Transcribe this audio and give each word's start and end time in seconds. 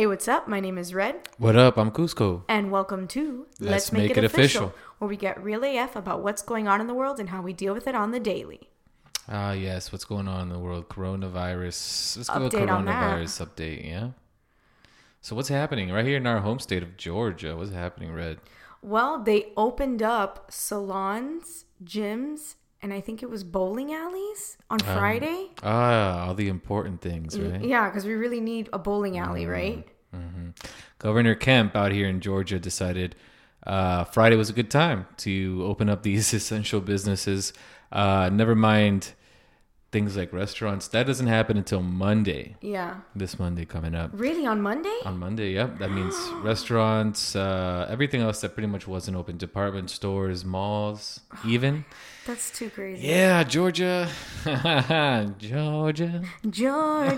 Hey, 0.00 0.06
what's 0.06 0.28
up? 0.28 0.48
My 0.48 0.60
name 0.60 0.78
is 0.78 0.94
Red, 0.94 1.28
What 1.36 1.56
up? 1.56 1.76
I'm 1.76 1.90
Cusco. 1.90 2.44
and 2.48 2.70
welcome 2.70 3.06
to 3.08 3.46
Let's 3.58 3.92
Make 3.92 4.16
It 4.16 4.24
Official. 4.24 4.72
where 4.96 5.06
we 5.10 5.14
get 5.14 5.44
real 5.44 5.62
AF 5.62 5.94
about 5.94 6.22
what's 6.22 6.40
going 6.40 6.66
on 6.66 6.80
in 6.80 6.86
the 6.86 6.94
world 6.94 7.20
and 7.20 7.28
how 7.28 7.42
we 7.42 7.52
deal 7.52 7.74
with 7.74 7.86
it 7.86 7.94
on 7.94 8.10
the 8.10 8.18
daily. 8.18 8.70
Ah, 9.28 9.52
yes. 9.52 9.92
What's 9.92 10.06
going 10.06 10.26
on 10.26 10.40
in 10.40 10.48
the 10.48 10.58
world? 10.58 10.88
Coronavirus. 10.88 12.16
Let's 12.16 12.30
go 12.30 12.34
Update 12.34 12.50
that. 12.52 12.68
coronavirus 12.70 13.46
update. 13.46 13.86
Yeah. 13.86 14.08
So 15.20 15.36
what's 15.36 15.50
happening 15.50 15.90
right 15.90 16.06
here 16.06 16.16
in 16.16 16.26
our 16.26 16.40
home 16.40 16.60
state 16.60 16.82
of 16.82 16.96
Georgia? 16.96 17.54
What's 17.54 17.72
happening, 17.72 18.10
Red? 18.14 18.38
Well, 18.80 19.22
they 19.22 19.52
opened 19.54 20.02
up 20.02 20.50
salons, 20.50 21.66
gyms, 21.84 22.54
and 22.82 22.92
I 22.92 23.00
think 23.00 23.22
it 23.22 23.30
was 23.30 23.44
bowling 23.44 23.92
alleys 23.92 24.56
on 24.70 24.78
Um, 24.82 24.96
Friday. 24.96 25.48
Ah, 25.62 26.26
all 26.26 26.34
the 26.34 26.48
important 26.48 27.00
things, 27.00 27.38
right? 27.38 27.62
Yeah, 27.62 27.88
because 27.88 28.04
we 28.06 28.14
really 28.14 28.40
need 28.40 28.68
a 28.72 28.78
bowling 28.78 29.18
alley, 29.18 29.44
Mm. 29.44 29.50
right? 29.50 29.86
Governor 30.98 31.34
Kemp 31.34 31.76
out 31.76 31.92
here 31.92 32.08
in 32.08 32.20
Georgia 32.20 32.58
decided 32.58 33.14
uh, 33.66 34.04
Friday 34.04 34.36
was 34.36 34.48
a 34.48 34.54
good 34.54 34.70
time 34.70 35.06
to 35.18 35.62
open 35.66 35.88
up 35.90 36.02
these 36.02 36.32
essential 36.40 36.80
businesses. 36.80 37.52
Uh, 37.92 38.30
never 38.32 38.54
mind 38.54 39.12
things 39.92 40.16
like 40.16 40.32
restaurants. 40.32 40.86
That 40.88 41.06
doesn't 41.06 41.26
happen 41.26 41.56
until 41.56 41.82
Monday. 41.82 42.56
Yeah. 42.60 42.98
This 43.14 43.38
Monday 43.38 43.64
coming 43.64 43.94
up. 43.94 44.10
Really, 44.12 44.46
on 44.46 44.60
Monday? 44.62 44.96
On 45.04 45.18
Monday, 45.18 45.52
yep. 45.52 45.78
That 45.78 45.90
means 45.90 46.16
restaurants, 46.42 47.34
uh, 47.34 47.86
everything 47.90 48.20
else 48.20 48.40
that 48.42 48.54
pretty 48.54 48.68
much 48.68 48.86
wasn't 48.86 49.16
open, 49.16 49.36
department 49.36 49.90
stores, 49.90 50.44
malls, 50.44 51.20
even. 51.46 51.84
That's 52.26 52.50
too 52.50 52.70
crazy. 52.70 53.08
Yeah, 53.08 53.42
Georgia, 53.42 54.08
Georgia. 55.38 56.22
Georgia. 56.48 57.16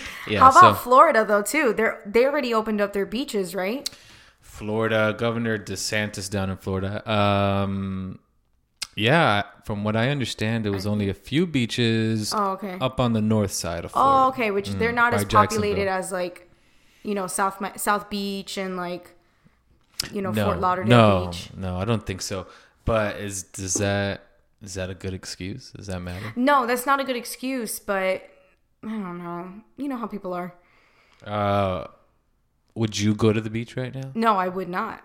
Yeah, 0.28 0.40
How 0.40 0.50
about 0.50 0.60
so 0.60 0.74
Florida 0.74 1.24
though 1.24 1.42
too? 1.42 1.72
They're 1.72 2.00
they 2.06 2.24
already 2.24 2.54
opened 2.54 2.80
up 2.80 2.92
their 2.92 3.06
beaches, 3.06 3.54
right? 3.54 3.88
Florida, 4.40 5.14
Governor 5.18 5.58
DeSantis 5.58 6.30
down 6.30 6.50
in 6.50 6.56
Florida. 6.58 7.10
Um, 7.10 8.20
yeah, 9.00 9.42
from 9.64 9.82
what 9.84 9.96
I 9.96 10.10
understand, 10.10 10.66
it 10.66 10.70
was 10.70 10.86
only 10.86 11.08
a 11.08 11.14
few 11.14 11.46
beaches 11.46 12.32
Oh, 12.34 12.50
okay. 12.52 12.76
up 12.80 13.00
on 13.00 13.12
the 13.14 13.22
north 13.22 13.52
side 13.52 13.84
of 13.84 13.92
Florida. 13.92 14.12
Oh, 14.24 14.28
okay. 14.28 14.50
Which 14.50 14.68
they're 14.70 14.92
not 14.92 15.14
as 15.14 15.24
populated 15.24 15.88
as 15.88 16.12
like, 16.12 16.50
you 17.02 17.14
know, 17.14 17.26
South 17.26 17.56
South 17.80 18.10
Beach 18.10 18.58
and 18.58 18.76
like, 18.76 19.14
you 20.12 20.20
know, 20.22 20.32
no, 20.32 20.44
Fort 20.44 20.60
Lauderdale 20.60 20.88
no, 20.98 21.26
Beach. 21.26 21.50
no, 21.56 21.78
I 21.78 21.84
don't 21.84 22.04
think 22.04 22.20
so. 22.20 22.46
But 22.84 23.16
is 23.16 23.42
does 23.44 23.74
that 23.74 24.22
is 24.62 24.74
that 24.74 24.90
a 24.90 24.94
good 24.94 25.14
excuse? 25.14 25.70
Does 25.72 25.86
that 25.86 26.00
matter? 26.00 26.32
No, 26.36 26.66
that's 26.66 26.84
not 26.86 27.00
a 27.00 27.04
good 27.04 27.16
excuse, 27.16 27.78
but 27.78 28.28
I 28.84 28.88
don't 28.88 29.18
know. 29.18 29.50
You 29.78 29.88
know 29.88 29.96
how 29.96 30.06
people 30.06 30.32
are. 30.34 30.52
Uh, 31.24 31.86
would 32.74 32.98
you 32.98 33.14
go 33.14 33.32
to 33.32 33.40
the 33.40 33.50
beach 33.50 33.76
right 33.76 33.94
now? 33.94 34.10
No, 34.14 34.36
I 34.36 34.48
would 34.48 34.68
not. 34.68 35.02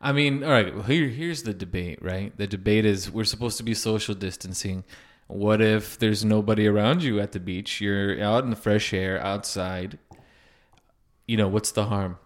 I 0.00 0.12
mean, 0.12 0.44
all 0.44 0.50
right. 0.50 0.74
well, 0.74 0.82
Here, 0.84 1.08
here's 1.08 1.42
the 1.44 1.54
debate, 1.54 1.98
right? 2.02 2.36
The 2.36 2.46
debate 2.46 2.84
is 2.84 3.10
we're 3.10 3.24
supposed 3.24 3.56
to 3.58 3.62
be 3.62 3.74
social 3.74 4.14
distancing. 4.14 4.84
What 5.26 5.60
if 5.60 5.98
there's 5.98 6.24
nobody 6.24 6.66
around 6.66 7.02
you 7.02 7.18
at 7.20 7.32
the 7.32 7.40
beach? 7.40 7.80
You're 7.80 8.22
out 8.22 8.44
in 8.44 8.50
the 8.50 8.56
fresh 8.56 8.92
air, 8.92 9.20
outside. 9.20 9.98
You 11.26 11.36
know, 11.36 11.48
what's 11.48 11.72
the 11.72 11.86
harm? 11.86 12.18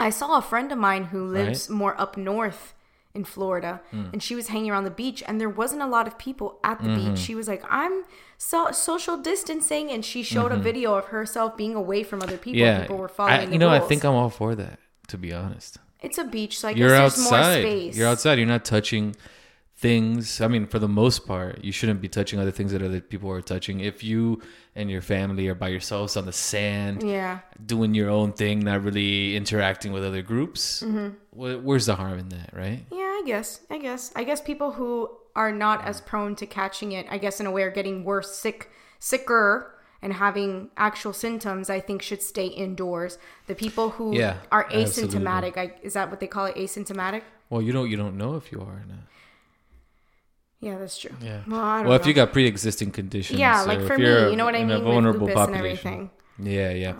I 0.00 0.10
saw 0.10 0.38
a 0.38 0.42
friend 0.42 0.72
of 0.72 0.78
mine 0.78 1.04
who 1.04 1.24
lives 1.24 1.68
Right. 1.68 1.76
more 1.76 2.00
up 2.00 2.16
north 2.16 2.74
in 3.14 3.24
Florida, 3.24 3.80
and 3.92 4.22
she 4.22 4.34
was 4.34 4.48
hanging 4.48 4.70
around 4.70 4.84
the 4.84 4.90
beach, 4.90 5.22
and 5.26 5.40
there 5.40 5.48
wasn't 5.48 5.82
a 5.82 5.86
lot 5.86 6.06
of 6.06 6.18
people 6.18 6.58
at 6.62 6.80
the 6.80 6.88
Mm-hmm. 6.88 7.10
beach. 7.14 7.18
She 7.18 7.34
was 7.34 7.48
like, 7.48 7.62
"I'm 7.68 8.04
so- 8.36 8.70
social 8.70 9.16
distancing," 9.16 9.90
and 9.90 10.04
she 10.04 10.22
showed 10.22 10.52
a 10.52 10.56
video 10.56 10.94
of 10.94 11.06
herself 11.06 11.56
being 11.56 11.74
away 11.74 12.02
from 12.04 12.22
other 12.22 12.36
people. 12.36 12.60
Mm-hmm. 12.60 12.80
yeah, 12.80 12.80
people 12.82 12.96
were 12.98 13.08
following 13.08 13.48
I, 13.48 13.52
you 13.52 13.58
know, 13.58 13.70
rules. 13.70 13.82
I 13.82 13.86
think 13.88 14.04
I'm 14.04 14.14
all 14.14 14.30
for 14.30 14.54
that. 14.54 14.78
To 15.08 15.18
be 15.18 15.32
honest, 15.32 15.78
it's 16.00 16.18
a 16.18 16.24
beach, 16.24 16.58
so 16.58 16.68
I 16.68 16.72
you're 16.72 16.90
guess 16.90 17.16
there's 17.16 17.30
more 17.30 17.38
outside. 17.40 17.60
space. 17.62 17.96
You're 17.96 18.08
outside. 18.08 18.38
You're 18.38 18.46
not 18.46 18.64
touching 18.64 19.16
things. 19.76 20.40
I 20.40 20.48
mean, 20.48 20.66
for 20.66 20.78
the 20.78 20.88
most 20.88 21.26
part, 21.26 21.64
you 21.64 21.70
shouldn't 21.72 22.00
be 22.00 22.08
touching 22.08 22.38
other 22.40 22.50
things 22.50 22.72
that 22.72 22.82
other 22.82 23.00
people 23.00 23.30
are 23.30 23.40
touching. 23.40 23.80
If 23.80 24.02
you 24.02 24.42
and 24.74 24.90
your 24.90 25.02
family 25.02 25.48
are 25.48 25.54
by 25.54 25.68
yourselves 25.68 26.16
on 26.16 26.26
the 26.26 26.32
sand, 26.32 27.02
Yeah, 27.02 27.40
doing 27.64 27.94
your 27.94 28.10
own 28.10 28.32
thing, 28.32 28.60
not 28.60 28.82
really 28.82 29.36
interacting 29.36 29.92
with 29.92 30.04
other 30.04 30.22
groups. 30.22 30.82
Mm-hmm. 30.82 31.14
Where's 31.64 31.86
the 31.86 31.94
harm 31.96 32.18
in 32.18 32.28
that, 32.30 32.50
right? 32.52 32.84
yeah. 32.90 33.04
I 33.18 33.22
guess. 33.26 33.60
I 33.68 33.78
guess. 33.78 34.12
I 34.16 34.22
guess 34.24 34.40
people 34.40 34.72
who 34.72 35.10
are 35.34 35.52
not 35.52 35.84
as 35.84 36.00
prone 36.00 36.34
to 36.36 36.46
catching 36.46 36.92
it, 36.92 37.06
I 37.10 37.18
guess, 37.18 37.40
in 37.40 37.46
a 37.46 37.50
way, 37.50 37.62
are 37.62 37.70
getting 37.70 38.04
worse, 38.04 38.34
sick, 38.36 38.70
sicker. 39.00 39.74
And 40.00 40.12
having 40.12 40.70
actual 40.76 41.12
symptoms, 41.12 41.68
I 41.68 41.80
think, 41.80 42.02
should 42.02 42.22
stay 42.22 42.46
indoors. 42.46 43.18
The 43.48 43.54
people 43.54 43.90
who 43.90 44.16
Yeah, 44.16 44.36
are 44.52 44.68
asymptomatic, 44.70 45.56
I, 45.56 45.74
is 45.82 45.94
that 45.94 46.08
what 46.10 46.20
they 46.20 46.28
call 46.28 46.46
it? 46.46 46.54
Asymptomatic? 46.54 47.22
Well, 47.50 47.60
you 47.62 47.72
don't 47.72 47.90
you 47.90 47.96
don't 47.96 48.16
know 48.16 48.36
if 48.36 48.52
you 48.52 48.60
are 48.60 48.64
or 48.82 48.84
not. 48.86 48.98
Yeah, 50.60 50.78
that's 50.78 50.98
true. 50.98 51.12
Yeah. 51.20 51.42
Well, 51.46 51.84
Well, 51.84 51.92
if 51.94 52.06
you 52.06 52.12
got 52.14 52.32
pre-existing 52.32 52.90
conditions, 52.90 53.38
yeah, 53.38 53.62
like 53.62 53.80
for 53.82 53.96
me, 53.96 54.04
you're 54.04 54.36
know 54.36 54.44
what 54.44 54.54
I 54.54 54.64
mean, 54.64 54.70
a 54.70 54.80
vulnerable 54.80 55.28
population. 55.28 55.54
everything. 55.54 56.10
Yeah, 56.38 56.70
yeah. 56.70 56.94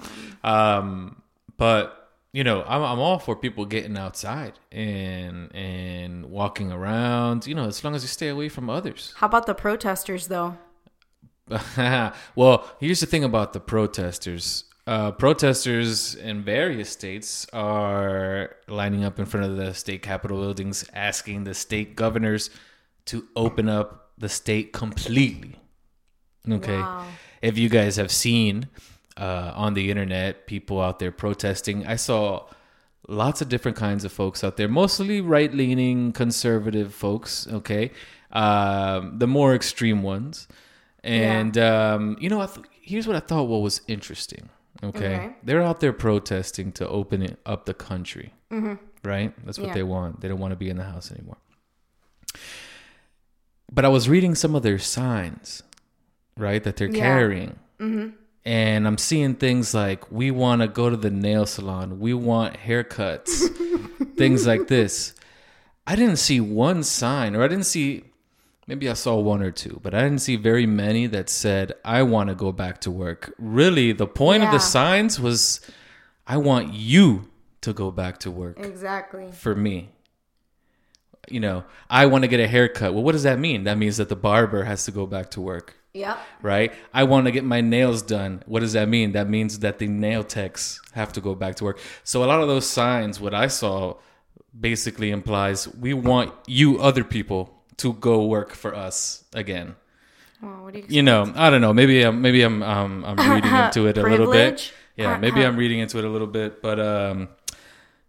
Um, 0.44 1.22
but 1.56 2.10
you 2.32 2.44
know, 2.44 2.62
I'm 2.62 2.82
I'm 2.82 2.98
all 3.00 3.18
for 3.18 3.34
people 3.34 3.64
getting 3.64 3.96
outside 3.96 4.54
and 4.70 5.54
and 5.54 6.26
walking 6.26 6.70
around. 6.70 7.46
You 7.46 7.54
know, 7.54 7.64
as 7.66 7.82
long 7.82 7.94
as 7.94 8.02
you 8.02 8.08
stay 8.08 8.28
away 8.28 8.48
from 8.48 8.70
others. 8.70 9.12
How 9.16 9.26
about 9.26 9.46
the 9.46 9.54
protesters, 9.54 10.28
though? 10.28 10.56
well, 12.36 12.70
here's 12.80 13.00
the 13.00 13.06
thing 13.06 13.24
about 13.24 13.52
the 13.52 13.60
protesters. 13.60 14.64
Uh, 14.86 15.10
protesters 15.10 16.14
in 16.14 16.42
various 16.42 16.88
states 16.88 17.46
are 17.52 18.56
lining 18.68 19.04
up 19.04 19.18
in 19.18 19.26
front 19.26 19.44
of 19.44 19.56
the 19.56 19.74
state 19.74 20.00
capitol 20.00 20.40
buildings 20.40 20.88
asking 20.94 21.44
the 21.44 21.52
state 21.52 21.94
governors 21.94 22.48
to 23.04 23.26
open 23.36 23.68
up 23.68 24.12
the 24.16 24.28
state 24.28 24.72
completely. 24.72 25.56
Okay. 26.50 26.78
Wow. 26.78 27.04
If 27.42 27.58
you 27.58 27.68
guys 27.68 27.96
have 27.96 28.10
seen 28.10 28.68
uh, 29.16 29.52
on 29.54 29.74
the 29.74 29.90
internet 29.90 30.46
people 30.46 30.80
out 30.80 30.98
there 30.98 31.12
protesting, 31.12 31.86
I 31.86 31.96
saw 31.96 32.46
lots 33.08 33.40
of 33.40 33.48
different 33.48 33.76
kinds 33.76 34.04
of 34.04 34.12
folks 34.12 34.42
out 34.42 34.56
there, 34.56 34.68
mostly 34.68 35.20
right 35.20 35.52
leaning 35.52 36.12
conservative 36.12 36.94
folks, 36.94 37.46
okay? 37.48 37.90
Um, 38.32 39.18
the 39.18 39.26
more 39.26 39.54
extreme 39.54 40.02
ones. 40.02 40.48
And, 41.08 41.56
um, 41.56 42.16
you 42.20 42.28
know, 42.28 42.40
I 42.40 42.46
th- 42.46 42.66
here's 42.82 43.06
what 43.06 43.16
I 43.16 43.20
thought 43.20 43.44
what 43.44 43.62
was 43.62 43.80
interesting, 43.88 44.48
okay? 44.82 45.14
Okay. 45.16 45.30
They're 45.42 45.62
out 45.62 45.80
there 45.80 45.92
protesting 45.92 46.72
to 46.72 46.88
open 46.88 47.22
it 47.22 47.38
up 47.46 47.64
the 47.64 47.74
country, 47.74 48.34
right? 49.02 49.32
That's 49.44 49.58
what 49.58 49.68
Yeah. 49.68 49.74
they 49.74 49.82
want. 49.82 50.20
They 50.20 50.28
don't 50.28 50.38
want 50.38 50.52
to 50.52 50.56
be 50.56 50.68
in 50.68 50.76
the 50.76 50.84
house 50.84 51.10
anymore. 51.10 51.38
But 53.72 53.84
I 53.84 53.88
was 53.88 54.08
reading 54.08 54.34
some 54.34 54.54
of 54.54 54.62
their 54.62 54.78
signs, 54.78 55.62
right, 56.36 56.62
that 56.64 56.76
they're 56.76 56.88
Yeah. 56.88 57.00
carrying. 57.00 57.58
And 58.44 58.86
I'm 58.86 58.98
seeing 58.98 59.34
things 59.34 59.74
like, 59.74 60.10
we 60.10 60.30
want 60.30 60.62
to 60.62 60.68
go 60.68 60.88
to 60.90 60.96
the 60.96 61.10
nail 61.10 61.44
salon, 61.46 62.00
we 62.00 62.14
want 62.14 62.54
haircuts, 62.56 63.30
things 64.16 64.46
like 64.46 64.68
this. 64.68 65.14
I 65.86 65.96
didn't 65.96 66.16
see 66.16 66.40
one 66.40 66.82
sign, 66.82 67.34
or 67.36 67.42
I 67.42 67.48
didn't 67.48 67.66
see, 67.66 68.04
maybe 68.68 68.88
I 68.88 68.92
saw 68.92 69.16
one 69.18 69.42
or 69.42 69.50
two, 69.50 69.80
but 69.82 69.94
I 69.94 70.02
didn't 70.02 70.18
see 70.20 70.36
very 70.36 70.66
many 70.66 71.06
that 71.08 71.28
said, 71.28 71.72
I 71.84 72.02
want 72.02 72.28
to 72.28 72.34
go 72.36 72.52
back 72.52 72.80
to 72.82 72.90
work. 72.90 73.34
Really, 73.38 73.90
the 73.92 74.06
point 74.06 74.44
of 74.44 74.52
the 74.52 74.58
signs 74.60 75.18
was, 75.18 75.60
I 76.26 76.36
want 76.36 76.74
you 76.74 77.28
to 77.62 77.72
go 77.72 77.90
back 77.90 78.18
to 78.20 78.30
work 78.30 78.60
Exactly. 78.60 79.32
for 79.32 79.54
me. 79.56 79.88
You 81.30 81.40
know, 81.40 81.64
I 81.90 82.06
want 82.06 82.22
to 82.24 82.28
get 82.28 82.40
a 82.40 82.46
haircut. 82.46 82.94
Well, 82.94 83.02
what 83.02 83.12
does 83.12 83.24
that 83.24 83.38
mean? 83.38 83.64
That 83.64 83.76
means 83.78 83.96
that 83.96 84.08
the 84.08 84.16
barber 84.16 84.64
has 84.64 84.84
to 84.84 84.90
go 84.90 85.06
back 85.06 85.30
to 85.32 85.40
work, 85.40 85.74
Yep. 85.94 86.18
right? 86.42 86.72
I 86.94 87.04
want 87.04 87.26
to 87.26 87.32
get 87.32 87.44
my 87.44 87.60
nails 87.60 88.02
done. 88.02 88.42
What 88.46 88.60
does 88.60 88.74
that 88.74 88.88
mean? 88.88 89.12
That 89.12 89.28
means 89.28 89.58
that 89.60 89.78
the 89.78 89.88
nail 89.88 90.22
techs 90.24 90.80
have 90.92 91.12
to 91.14 91.20
go 91.20 91.34
back 91.34 91.56
to 91.56 91.64
work. 91.64 91.80
So 92.04 92.22
a 92.22 92.26
lot 92.26 92.40
of 92.40 92.48
those 92.48 92.66
signs, 92.68 93.18
what 93.20 93.34
I 93.34 93.46
saw, 93.48 93.96
basically 94.58 95.10
implies 95.10 95.68
we 95.68 95.92
want 95.94 96.32
you 96.46 96.78
other 96.80 97.04
people 97.04 97.57
to 97.78 97.92
go 97.94 98.24
work 98.26 98.52
for 98.54 98.74
us 98.74 99.24
again. 99.32 99.74
Well, 100.42 100.64
what 100.64 100.74
do 100.74 100.80
you? 100.80 100.86
You 100.88 101.02
know, 101.02 101.32
I 101.34 101.50
don't 101.50 101.60
know. 101.60 101.72
Maybe 101.72 102.02
I'm 102.02 102.20
maybe 102.22 102.42
I'm 102.42 102.62
um, 102.62 103.04
I'm 103.04 103.16
reading 103.34 103.52
into 103.54 103.86
it 103.86 103.98
a 103.98 104.02
little 104.02 104.30
bit. 104.30 104.72
Yeah, 104.96 105.16
maybe 105.16 105.44
I'm 105.44 105.56
reading 105.56 105.78
into 105.78 105.98
it 105.98 106.04
a 106.04 106.08
little 106.08 106.26
bit, 106.26 106.60
but 106.62 106.78
um, 106.80 107.28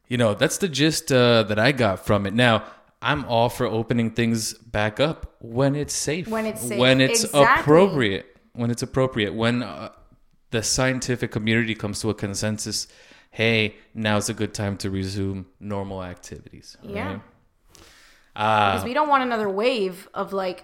you 0.07 0.17
know, 0.17 0.33
that's 0.33 0.57
the 0.57 0.67
gist 0.67 1.11
uh, 1.11 1.43
that 1.43 1.59
I 1.59 1.71
got 1.71 2.05
from 2.05 2.25
it. 2.25 2.33
Now, 2.33 2.63
I'm 3.01 3.25
all 3.25 3.49
for 3.49 3.65
opening 3.67 4.11
things 4.11 4.53
back 4.55 4.99
up 4.99 5.35
when 5.39 5.75
it's 5.75 5.93
safe, 5.93 6.27
When 6.27 6.45
it's 6.47 6.61
safe. 6.61 6.79
when 6.79 6.99
it's 6.99 7.23
Exactly. 7.23 7.61
appropriate, 7.61 8.37
when 8.53 8.71
it's 8.71 8.81
appropriate, 8.81 9.33
when 9.35 9.61
uh, 9.63 9.89
the 10.51 10.63
scientific 10.63 11.31
community 11.31 11.75
comes 11.75 12.01
to 12.01 12.09
a 12.09 12.13
consensus. 12.13 12.87
Hey, 13.31 13.75
now's 13.93 14.27
a 14.27 14.33
good 14.33 14.55
time 14.55 14.75
to 14.77 14.89
resume 14.89 15.45
normal 15.59 16.03
activities. 16.03 16.75
Yeah. 16.81 17.07
right? 17.11 17.21
Uh, 18.39 18.71
Because 18.71 18.85
we 18.85 18.93
don't 18.93 19.09
want 19.09 19.21
another 19.23 19.49
wave 19.49 20.07
of 20.13 20.31
like 20.31 20.63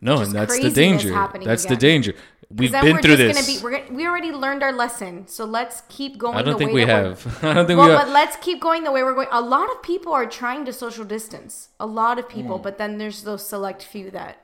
No, 0.00 0.14
and 0.22 0.32
that's 0.32 0.58
the 0.58 0.70
danger. 0.70 1.10
That's 1.44 1.64
the 1.64 1.76
danger. 1.76 2.12
We've 2.50 2.72
been 2.72 2.94
we're 2.94 3.02
through 3.02 3.16
this. 3.16 3.34
Gonna 3.36 3.46
be, 3.46 3.62
we're, 3.62 3.74
gonna- 3.78 3.92
we 3.98 4.06
already 4.06 4.32
learned 4.32 4.62
our 4.62 4.72
lesson, 4.72 5.28
so 5.28 5.44
let's 5.44 5.82
keep 5.96 6.16
going. 6.16 6.34
I 6.38 6.42
don't 6.42 6.54
the 6.54 6.58
think 6.60 6.72
way 6.72 6.84
we 6.86 6.90
have. 6.90 7.16
I 7.44 7.52
don't 7.54 7.66
think 7.66 7.78
well, 7.78 7.90
we 7.90 7.94
but 7.94 8.08
let's 8.08 8.36
keep 8.46 8.58
going 8.58 8.84
the 8.84 8.90
way 8.90 9.02
we're 9.04 9.14
going. 9.20 9.28
A 9.30 9.40
lot 9.56 9.68
of 9.70 9.82
people 9.82 10.12
are 10.14 10.24
trying 10.26 10.64
to 10.64 10.72
social 10.72 11.04
distance. 11.04 11.68
A 11.78 11.86
lot 11.86 12.18
of 12.18 12.24
Mm. 12.26 12.36
people, 12.36 12.58
but 12.58 12.78
then 12.78 12.90
there's 12.98 13.22
those 13.28 13.46
select 13.46 13.82
few 13.82 14.10
that 14.12 14.34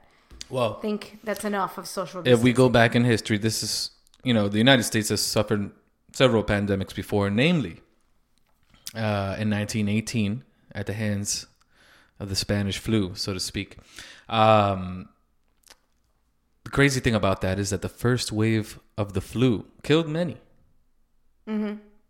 Well, 0.51 0.71
think 0.81 1.01
that's 1.25 1.45
enough 1.47 1.79
of 1.79 1.87
social 1.89 2.21
if 2.35 2.41
we 2.43 2.53
go 2.53 2.69
back 2.69 2.95
in 2.95 3.05
history, 3.05 3.39
this 3.39 3.63
is 3.63 3.91
you 4.23 4.35
know 4.37 4.49
the 4.49 4.59
United 4.59 4.85
States 4.85 5.09
has 5.09 5.23
suffered 5.23 5.71
several 6.13 6.45
pandemics 6.45 6.95
before, 6.95 7.31
namely 7.31 7.81
uh, 8.95 9.35
in 9.43 9.49
1918 9.51 10.45
at 10.73 10.85
the 10.87 10.93
hands 10.93 11.47
of 12.25 12.29
the 12.29 12.37
Spanish 12.37 12.79
flu, 12.79 13.15
so 13.15 13.33
to 13.33 13.41
speak. 13.41 13.77
Um, 14.29 15.09
the 16.65 16.71
crazy 16.71 16.99
thing 17.01 17.15
about 17.15 17.41
that 17.43 17.59
is 17.59 17.71
that 17.71 17.83
the 17.83 17.89
first 17.89 18.33
wave 18.33 18.81
of 18.99 19.13
the 19.13 19.21
flu 19.21 19.67
killed 19.83 20.09
many, 20.09 20.39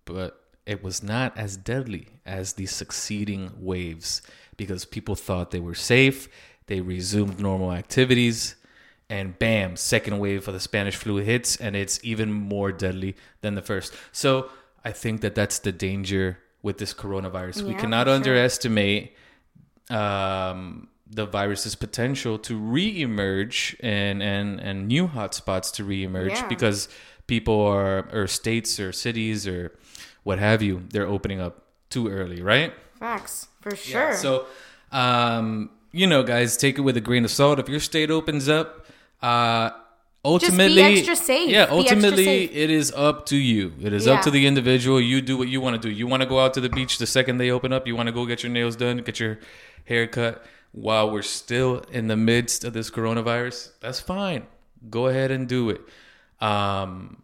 but 0.06 0.40
it 0.64 0.82
was 0.82 1.02
not 1.02 1.37
as 1.37 1.56
deadly 1.58 2.06
as 2.25 2.55
the 2.55 2.66
succeeding 2.66 3.50
waves 3.58 4.22
because 4.56 4.84
people 4.87 5.16
thought 5.16 5.50
they 5.50 5.61
were 5.61 5.75
safe. 5.75 6.28
They 6.67 6.81
resumed 6.81 7.40
normal 7.40 7.72
activities, 7.72 8.55
and 9.10 9.38
bam, 9.38 9.76
second 9.76 10.19
wave 10.19 10.49
of 10.49 10.55
the 10.55 10.60
Spanish 10.60 10.96
flu 10.96 11.17
hits, 11.17 11.56
and 11.56 11.76
it's 11.76 12.00
even 12.02 12.32
more 12.32 12.72
deadly 12.72 13.17
than 13.43 13.55
the 13.55 13.62
first. 13.62 13.93
So 14.12 14.49
I 14.84 14.93
think 14.93 15.20
that 15.20 15.34
that's 15.34 15.58
the 15.58 15.72
danger 15.72 16.38
with 16.62 16.78
this 16.78 16.94
coronavirus. 16.94 17.62
we 17.62 17.75
cannot 17.75 18.06
sure. 18.06 18.14
underestimate 18.14 19.14
um, 19.90 20.88
the 21.10 21.26
virus's 21.26 21.75
potential 21.75 22.38
to 22.38 22.56
re-emerge 22.56 23.76
and 23.81 24.22
and 24.22 24.58
and 24.60 24.88
new 24.88 25.06
hotspots 25.08 25.72
to 25.75 25.84
re-emerge 25.84 26.32
Yeah. 26.32 26.48
because 26.48 26.88
people 27.26 27.60
are 27.66 28.08
or 28.12 28.26
states 28.26 28.81
or 28.81 28.92
cities 28.92 29.46
or 29.46 29.72
what 30.22 30.38
have 30.38 30.62
you 30.62 30.82
they're 30.90 31.06
opening 31.06 31.40
up 31.40 31.62
too 31.90 32.08
early 32.08 32.42
right 32.42 32.72
Facts 32.98 33.48
for 33.60 33.76
sure. 33.76 34.14
so 34.16 34.46
um 34.92 35.70
you 35.92 36.06
know 36.06 36.22
guys 36.22 36.56
take 36.56 36.78
it 36.78 36.81
with 36.82 36.96
a 36.96 37.00
grain 37.00 37.25
of 37.25 37.31
salt 37.31 37.58
if 37.58 37.69
your 37.69 37.81
state 37.81 38.10
opens 38.10 38.48
up 38.48 38.86
uh 39.22 39.70
ultimately 40.25 40.81
extra 40.82 41.14
safe. 41.14 41.50
yeah 41.50 41.66
Be 41.66 41.72
extra 41.72 41.76
ultimately 41.76 42.25
safe. 42.25 42.50
it 42.52 42.70
is 42.70 42.90
up 42.92 43.26
to 43.26 43.36
you 43.36 43.72
it 43.82 43.92
is 43.92 44.06
up 44.08 44.22
to 44.22 44.31
the 44.31 44.46
individual 44.46 44.98
you 45.00 45.20
do 45.20 45.36
what 45.36 45.48
you 45.48 45.60
want 45.60 45.81
to 45.81 45.88
do 45.88 45.94
you 45.94 46.06
want 46.06 46.22
to 46.22 46.28
go 46.28 46.40
out 46.40 46.54
to 46.54 46.60
the 46.62 46.70
beach 46.70 46.96
the 46.98 47.06
second 47.06 47.36
they 47.36 47.50
open 47.50 47.72
up 47.72 47.86
you 47.86 47.94
want 47.94 48.06
to 48.06 48.12
go 48.12 48.25
get 48.26 48.42
your 48.42 48.50
nails 48.50 48.75
done 48.76 48.98
get 48.98 49.20
your 49.20 49.38
hair 49.84 50.06
cut 50.06 50.44
while 50.72 51.10
we're 51.10 51.22
still 51.22 51.78
in 51.90 52.08
the 52.08 52.16
midst 52.16 52.64
of 52.64 52.72
this 52.72 52.90
coronavirus 52.90 53.70
that's 53.81 54.00
fine 54.00 54.46
go 54.90 55.06
ahead 55.06 55.31
and 55.31 55.48
do 55.48 55.70
it 55.70 55.81
um 56.40 57.22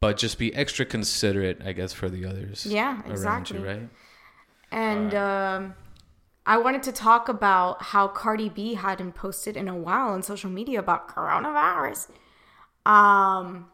but 0.00 0.16
just 0.16 0.38
be 0.38 0.54
extra 0.54 0.84
considerate 0.84 1.60
i 1.64 1.72
guess 1.72 1.92
for 1.92 2.08
the 2.08 2.24
others 2.24 2.64
Yeah, 2.66 3.00
around 3.02 3.06
you, 3.06 3.12
exactly. 3.12 3.58
right 3.60 3.88
And 4.70 5.14
um, 5.14 5.74
I 6.44 6.58
wanted 6.58 6.82
to 6.84 6.92
talk 6.92 7.28
about 7.28 7.82
how 7.82 8.08
Cardi 8.08 8.48
B 8.48 8.74
hadn't 8.74 9.12
posted 9.14 9.56
in 9.56 9.68
a 9.68 9.76
while 9.76 10.08
on 10.10 10.22
social 10.22 10.50
media 10.50 10.78
about 10.80 11.08
coronavirus. 11.08 12.08
Um, 12.84 13.66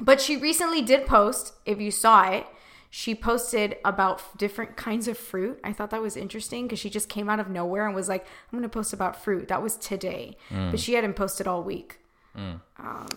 but 0.00 0.20
she 0.20 0.36
recently 0.36 0.82
did 0.82 1.06
post, 1.06 1.52
if 1.66 1.80
you 1.80 1.90
saw 1.90 2.28
it, 2.30 2.46
she 2.92 3.14
posted 3.14 3.76
about 3.84 4.36
different 4.36 4.76
kinds 4.76 5.06
of 5.06 5.16
fruit. 5.16 5.60
I 5.62 5.72
thought 5.72 5.90
that 5.90 6.02
was 6.02 6.16
interesting 6.16 6.66
because 6.66 6.80
she 6.80 6.90
just 6.90 7.08
came 7.08 7.28
out 7.30 7.38
of 7.38 7.48
nowhere 7.48 7.86
and 7.86 7.94
was 7.94 8.08
like, 8.08 8.22
I'm 8.24 8.58
going 8.58 8.62
to 8.62 8.68
post 8.68 8.92
about 8.92 9.22
fruit. 9.22 9.46
That 9.48 9.62
was 9.62 9.76
today. 9.76 10.36
Mm. 10.50 10.72
But 10.72 10.80
she 10.80 10.94
hadn't 10.94 11.14
posted 11.14 11.46
all 11.46 11.62
week. 11.62 11.98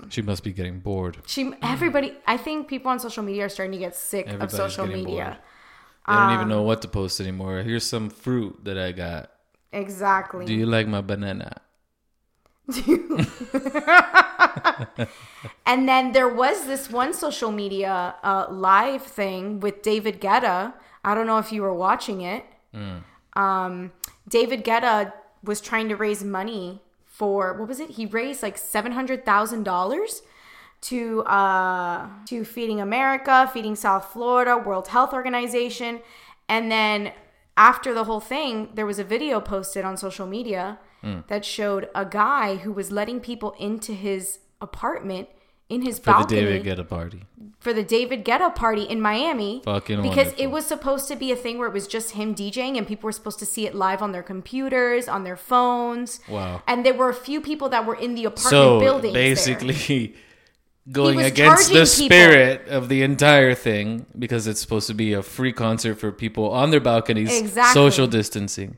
she 0.10 0.22
must 0.22 0.44
be 0.44 0.52
getting 0.52 0.80
bored 0.80 1.18
She, 1.28 1.54
everybody, 1.62 2.14
I 2.28 2.36
think 2.38 2.68
people 2.68 2.90
on 2.92 3.00
social 3.00 3.24
media 3.24 3.46
are 3.46 3.50
starting 3.50 3.74
to 3.74 3.78
get 3.80 3.96
sick 3.96 4.28
of 4.28 4.52
social 4.52 4.86
media. 4.88 5.06
bored. 5.06 5.38
They 6.08 6.14
don't 6.14 6.22
Um, 6.30 6.34
even 6.36 6.48
know 6.50 6.64
what 6.64 6.82
to 6.82 6.88
post 6.88 7.20
anymore. 7.22 7.62
Here's 7.64 7.86
some 7.86 8.10
fruit 8.10 8.64
that 8.66 8.78
I 8.78 8.92
got. 8.92 9.32
Exactly. 9.72 10.46
Do 10.46 10.54
you 10.54 10.66
like 10.66 10.88
my 10.88 11.02
banana? 11.02 11.62
And 15.66 15.88
then 15.88 16.12
there 16.12 16.30
was 16.30 16.66
this 16.66 16.90
one 16.90 17.14
social 17.14 17.52
media 17.52 18.16
uh, 18.24 18.48
live 18.50 19.04
thing 19.04 19.60
with 19.60 19.82
David 19.82 20.20
Guetta. 20.22 20.74
I 21.04 21.16
don't 21.16 21.28
know 21.28 21.38
if 21.40 21.52
you 21.52 21.62
were 21.62 21.74
watching 21.74 22.22
it. 22.22 22.46
Um, 23.36 23.92
David 24.28 24.64
Guetta 24.64 25.14
was 25.44 25.62
trying 25.62 25.90
to 25.90 25.96
raise 25.96 26.24
money 26.24 26.82
for 27.06 27.54
what 27.58 27.68
was 27.68 27.80
it? 27.80 27.92
He 27.92 28.06
raised 28.06 28.42
like 28.42 28.58
seven 28.58 28.92
hundred 28.94 29.26
thousand 29.26 29.64
dollars 29.64 30.22
to 30.82 31.22
uh, 31.24 32.08
to 32.28 32.44
Feeding 32.44 32.82
America, 32.82 33.50
Feeding 33.54 33.76
South 33.76 34.06
Florida, 34.12 34.58
World 34.58 34.88
Health 34.90 35.14
Organization, 35.14 36.02
and 36.50 36.72
then 36.72 37.12
after 37.56 37.94
the 37.94 38.06
whole 38.06 38.20
thing, 38.20 38.70
there 38.74 38.86
was 38.86 38.98
a 39.00 39.04
video 39.04 39.40
posted 39.40 39.86
on 39.86 39.98
social 39.98 40.26
media 40.28 40.80
that 41.28 41.44
showed 41.44 41.90
a 41.94 42.06
guy 42.06 42.56
who 42.56 42.72
was 42.72 42.90
letting 42.90 43.20
people 43.20 43.54
into 43.60 43.92
his 43.92 44.40
apartment 44.64 45.28
in 45.70 45.82
his 45.82 45.98
For 46.00 46.06
balcony 46.12 46.42
the 46.42 46.46
David 46.60 46.64
Guetta 46.78 46.88
party. 46.88 47.22
for 47.60 47.74
the 47.74 47.84
David 47.84 48.26
Guetta 48.26 48.54
party 48.54 48.84
in 48.84 49.00
Miami. 49.02 49.62
Fucking 49.64 50.02
because 50.02 50.16
wonderful. 50.28 50.44
it 50.44 50.48
was 50.52 50.66
supposed 50.66 51.08
to 51.08 51.16
be 51.16 51.32
a 51.32 51.36
thing 51.36 51.58
where 51.58 51.68
it 51.68 51.74
was 51.74 51.88
just 51.88 52.12
him 52.12 52.36
DJing 52.36 52.78
and 52.78 52.86
people 52.88 53.08
were 53.08 53.12
supposed 53.14 53.40
to 53.40 53.46
see 53.46 53.66
it 53.66 53.74
live 53.74 54.02
on 54.02 54.12
their 54.12 54.24
computers, 54.24 55.08
on 55.08 55.24
their 55.24 55.38
phones. 55.38 56.20
Wow. 56.28 56.62
And 56.68 56.86
there 56.86 56.94
were 56.94 57.10
a 57.10 57.14
few 57.14 57.40
people 57.42 57.70
that 57.70 57.86
were 57.86 57.96
in 57.96 58.14
the 58.16 58.26
apartment 58.26 58.50
So 58.50 58.80
building. 58.80 59.14
basically, 59.14 60.16
going 60.92 61.22
against 61.22 61.70
the 61.70 61.74
people. 61.76 61.86
spirit 61.86 62.68
of 62.68 62.90
the 62.90 63.02
entire 63.04 63.56
thing 63.56 64.06
because 64.20 64.48
it's 64.48 64.60
supposed 64.60 64.88
to 64.88 64.94
be 64.94 65.14
a 65.14 65.24
free 65.24 65.54
concert 65.54 65.96
for 65.96 66.12
people 66.12 66.52
on 66.52 66.72
their 66.72 66.82
balconies, 66.82 67.40
Exactly. 67.40 67.74
social 67.74 68.06
distancing, 68.06 68.78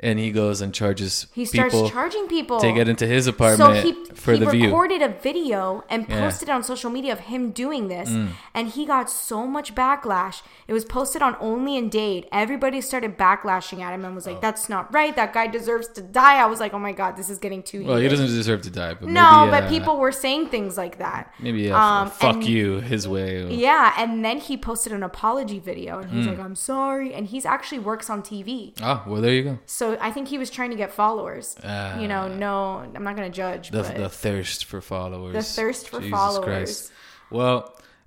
and 0.00 0.18
he 0.18 0.30
goes 0.30 0.60
and 0.60 0.72
charges 0.72 1.26
he 1.34 1.44
starts 1.44 1.74
people 1.74 1.90
charging 1.90 2.26
people 2.28 2.60
to 2.60 2.72
get 2.72 2.88
into 2.88 3.06
his 3.06 3.24
so 3.24 3.30
apartment 3.30 3.84
he, 3.84 3.92
for 4.14 4.32
he 4.34 4.38
the 4.38 4.46
view. 4.50 4.60
He 4.60 4.66
recorded 4.66 5.02
a 5.02 5.08
video 5.08 5.82
and 5.90 6.06
Yeah. 6.08 6.16
Mm. 6.16 6.20
posted 6.20 6.48
it 6.48 6.52
on 6.52 6.62
social 6.62 6.90
media 6.90 7.12
of 7.12 7.20
him 7.20 7.50
doing 7.50 7.88
this 7.88 8.08
and 8.54 8.68
he 8.68 8.86
got 8.86 9.10
so 9.10 9.46
much 9.46 9.74
backlash 9.74 10.42
it 10.68 10.72
was 10.72 10.84
posted 10.84 11.22
on 11.22 11.36
only 11.40 11.76
in 11.76 11.88
date 11.88 12.28
everybody 12.30 12.80
started 12.80 13.16
backlashing 13.18 13.80
at 13.80 13.92
him 13.92 14.04
and 14.04 14.14
was 14.14 14.26
Oh. 14.26 14.32
like 14.32 14.40
that's 14.40 14.68
not 14.68 14.92
right 14.94 15.14
that 15.16 15.32
guy 15.32 15.46
deserves 15.46 15.88
to 15.88 16.02
die 16.02 16.36
i 16.36 16.46
was 16.46 16.60
like 16.60 16.72
oh 16.74 16.78
my 16.78 16.92
god 16.92 17.16
this 17.16 17.28
is 17.30 17.38
getting 17.38 17.62
too 17.62 17.84
Well, 17.84 17.96
he 17.96 18.08
doesn't 18.08 18.26
deserve 18.26 18.62
to 18.62 18.70
die, 18.70 18.94
but 18.94 19.08
no 19.08 19.46
maybe, 19.46 19.50
but 19.50 19.62
uh, 19.64 19.68
people 19.68 19.96
were 19.98 20.12
saying 20.12 20.48
things 20.48 20.76
like 20.76 20.98
that 20.98 21.32
maybe 21.40 21.70
uh, 21.72 21.78
Um, 21.78 22.10
fuck 22.10 22.34
and- 22.36 22.44
you 22.44 22.80
his 22.80 23.08
way. 23.08 23.52
yeah 23.52 23.94
and 23.98 24.24
then 24.24 24.38
he 24.38 24.56
posted 24.56 24.92
an 24.92 25.02
apology 25.02 25.58
video 25.58 25.98
and 25.98 26.10
he's 26.12 26.26
Mm. 26.26 26.30
like 26.30 26.38
i'm 26.40 26.54
sorry 26.56 27.12
and 27.14 27.26
he's 27.26 27.44
actually 27.46 27.78
works 27.80 28.08
on 28.10 28.22
tv 28.22 28.72
Ah, 28.80 29.02
well, 29.06 29.20
there 29.20 29.32
you 29.32 29.42
go. 29.42 29.58
so 29.66 29.87
i 30.00 30.10
think 30.10 30.28
he 30.28 30.38
was 30.38 30.50
trying 30.50 30.70
to 30.70 30.76
get 30.76 30.92
followers 30.92 31.56
you 32.00 32.08
know 32.12 32.28
no 32.28 32.54
i'm 32.94 33.04
not 33.04 33.16
gonna 33.16 33.30
judge 33.30 33.68
Ah. 33.72 33.76
The, 33.76 33.82
but 33.82 33.96
the 33.96 34.08
thirst 34.08 34.64
for 34.66 34.80
followers. 34.80 35.34
The 35.34 35.42
thirst 35.62 35.88
for 35.88 36.00
Jesus 36.00 36.10
followers. 36.18 36.44
Christ. 36.44 36.92
Well, 37.30 37.58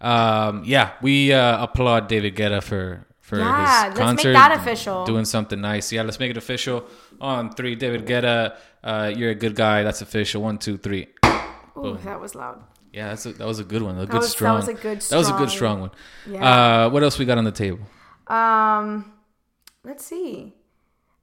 um, 0.02 0.64
yeah, 0.66 0.94
we 1.02 1.32
uh, 1.32 1.64
applaud 1.64 2.08
David 2.08 2.36
Guetta 2.36 2.62
for 2.64 3.06
for 3.20 3.38
Yeah, 3.38 3.46
his 3.46 3.68
let's 3.84 3.98
make 4.00 4.06
concert. 4.08 4.34
that 4.34 4.52
official. 4.60 5.06
Doing 5.06 5.26
something 5.26 5.62
nice. 5.62 5.92
Yeah, 5.92 6.02
let's 6.02 6.20
make 6.20 6.32
it 6.32 6.38
official. 6.38 6.86
On 7.22 7.52
three, 7.52 7.76
David 7.76 8.06
Guetta, 8.08 8.56
uh, 8.84 9.12
you're 9.16 9.30
a 9.30 9.36
good 9.36 9.56
guy. 9.56 9.84
That's 9.84 10.02
official. 10.02 10.42
One, 10.42 10.58
two, 10.58 10.78
three. 10.78 11.08
Ooh, 11.78 11.98
that 12.04 12.20
was 12.20 12.34
loud 12.36 12.64
Yeah, 12.92 13.10
that's 13.10 13.26
a, 13.28 13.34
that 13.34 13.46
was 13.48 13.60
a 13.60 13.64
good 13.64 13.84
one. 13.84 13.98
A 14.00 14.06
good 14.08 14.22
was- 14.22 14.36
that 14.36 14.52
was 14.52 14.68
a 14.68 14.74
good 14.74 15.00
That 15.02 15.18
was 15.18 15.30
a 15.30 15.34
good 15.34 15.50
strong- 15.50 15.78
strong 15.78 15.82
one. 15.82 15.92
Yeah. 16.28 16.86
Uh, 16.86 16.90
what 16.90 17.04
else 17.04 17.20
we 17.20 17.26
got 17.26 17.38
on 17.38 17.44
the 17.46 17.52
table? 17.66 17.80
Um, 18.28 19.14
let's 19.84 20.04
see. 20.06 20.56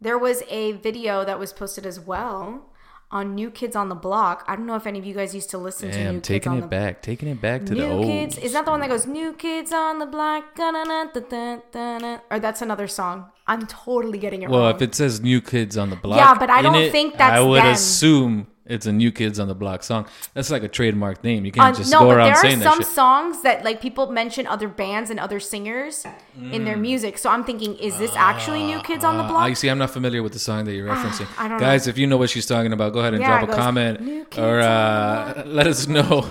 There 0.00 0.18
was 0.18 0.42
a 0.48 0.72
video 0.72 1.24
that 1.24 1.38
was 1.38 1.52
posted 1.52 1.84
as 1.84 1.98
well 1.98 2.66
on 3.10 3.34
New 3.34 3.50
Kids 3.50 3.74
on 3.74 3.88
the 3.88 3.94
Block. 3.94 4.44
I 4.46 4.54
don't 4.54 4.66
know 4.66 4.76
if 4.76 4.86
any 4.86 4.98
of 4.98 5.04
you 5.04 5.14
guys 5.14 5.34
used 5.34 5.50
to 5.50 5.58
listen 5.58 5.90
to 5.90 5.96
Damn, 5.96 6.06
New 6.14 6.18
Kids 6.20 6.28
taking 6.28 6.52
on 6.52 6.58
it 6.58 6.60
the 6.62 6.66
back, 6.68 7.02
taking 7.02 7.28
it 7.28 7.40
back 7.40 7.64
to 7.66 7.74
the 7.74 7.88
old. 7.90 8.04
Kids. 8.04 8.38
Is 8.38 8.52
that 8.52 8.64
the 8.64 8.70
one 8.70 8.80
that 8.80 8.90
goes 8.90 9.06
New 9.06 9.32
Kids 9.32 9.72
on 9.72 9.98
the 9.98 10.06
Block? 10.06 10.44
Or 10.60 12.38
that's 12.38 12.62
another 12.62 12.86
song. 12.86 13.30
I'm 13.46 13.66
totally 13.66 14.18
getting 14.18 14.42
it 14.42 14.50
Well, 14.50 14.60
wrong. 14.60 14.74
if 14.76 14.82
it 14.82 14.94
says 14.94 15.20
New 15.20 15.40
Kids 15.40 15.76
on 15.76 15.90
the 15.90 15.96
Block, 15.96 16.18
Yeah, 16.18 16.34
but 16.38 16.50
I 16.50 16.62
don't 16.62 16.74
it, 16.76 16.92
think 16.92 17.16
that's 17.16 17.38
I 17.38 17.40
would 17.40 17.62
them. 17.62 17.72
assume 17.72 18.46
it's 18.68 18.86
a 18.86 18.92
New 18.92 19.10
Kids 19.10 19.38
on 19.40 19.48
the 19.48 19.54
Block 19.54 19.82
song. 19.82 20.06
That's 20.34 20.50
like 20.50 20.62
a 20.62 20.68
trademark 20.68 21.24
name. 21.24 21.44
You 21.44 21.52
can't 21.52 21.74
Uh, 21.74 21.78
just 21.78 21.90
no, 21.90 22.00
go 22.00 22.06
but 22.08 22.16
around 22.16 22.26
there 22.28 22.36
are 22.36 22.40
saying 22.42 22.58
that 22.60 22.64
some 22.72 22.78
shit. 22.80 22.86
songs 22.86 23.42
that 23.42 23.64
like 23.64 23.80
people 23.80 24.10
mention 24.12 24.46
other 24.46 24.68
bands 24.68 25.10
and 25.10 25.18
other 25.18 25.40
singers 25.40 26.04
in 26.52 26.64
their 26.64 26.76
music. 26.76 27.18
So 27.18 27.30
I'm 27.30 27.44
thinking, 27.44 27.74
is 27.76 27.98
this 27.98 28.14
actually 28.14 28.62
New 28.64 28.80
Kids 28.82 29.04
on 29.04 29.16
the 29.18 29.24
Uh, 29.24 29.28
Block? 29.28 29.42
I 29.42 29.54
see. 29.54 29.68
I'm 29.68 29.78
not 29.78 29.90
familiar 29.90 30.22
with 30.22 30.32
the 30.34 30.38
song 30.38 30.64
that 30.66 30.74
you're 30.74 30.88
referencing. 30.88 31.26
I 31.38 31.48
don't 31.48 31.58
Guys, 31.58 31.86
if 31.88 31.98
you 31.98 32.06
know 32.06 32.16
what 32.16 32.30
she's 32.30 32.46
talking 32.46 32.72
about, 32.72 32.92
go 32.92 33.00
ahead 33.00 33.14
and 33.14 33.22
Yeah, 33.22 33.38
drop 33.38 33.42
a 33.42 33.46
goes, 33.46 33.56
comment 33.56 34.00
"New 34.00 34.24
Kids 34.26 34.38
or 34.38 34.60
uh, 34.60 35.42
let 35.46 35.66
us 35.66 35.88
know. 35.88 36.28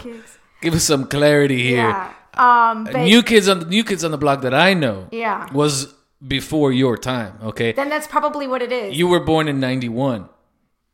Give 0.61 0.73
us 0.73 0.83
some 0.83 1.05
clarity 1.07 1.61
here. 1.63 1.89
Yeah. 1.89 2.11
Um, 2.33 2.83
but 2.85 3.01
New 3.01 3.23
kids 3.23 3.47
on 3.49 3.59
the 3.61 3.65
New 3.65 3.83
Kids 3.83 4.03
on 4.03 4.11
the 4.11 4.17
Block 4.17 4.41
that 4.41 4.53
I 4.53 4.73
know 4.75 5.07
Yeah. 5.11 5.51
was 5.53 5.93
before 6.27 6.71
your 6.71 6.95
time. 6.97 7.33
Okay, 7.43 7.71
then 7.71 7.89
that's 7.89 8.07
probably 8.07 8.47
what 8.47 8.61
it 8.61 8.71
is. 8.71 8.95
you 8.97 9.07
were 9.07 9.19
born 9.19 9.47
in 9.47 9.59
'91. 9.59 10.29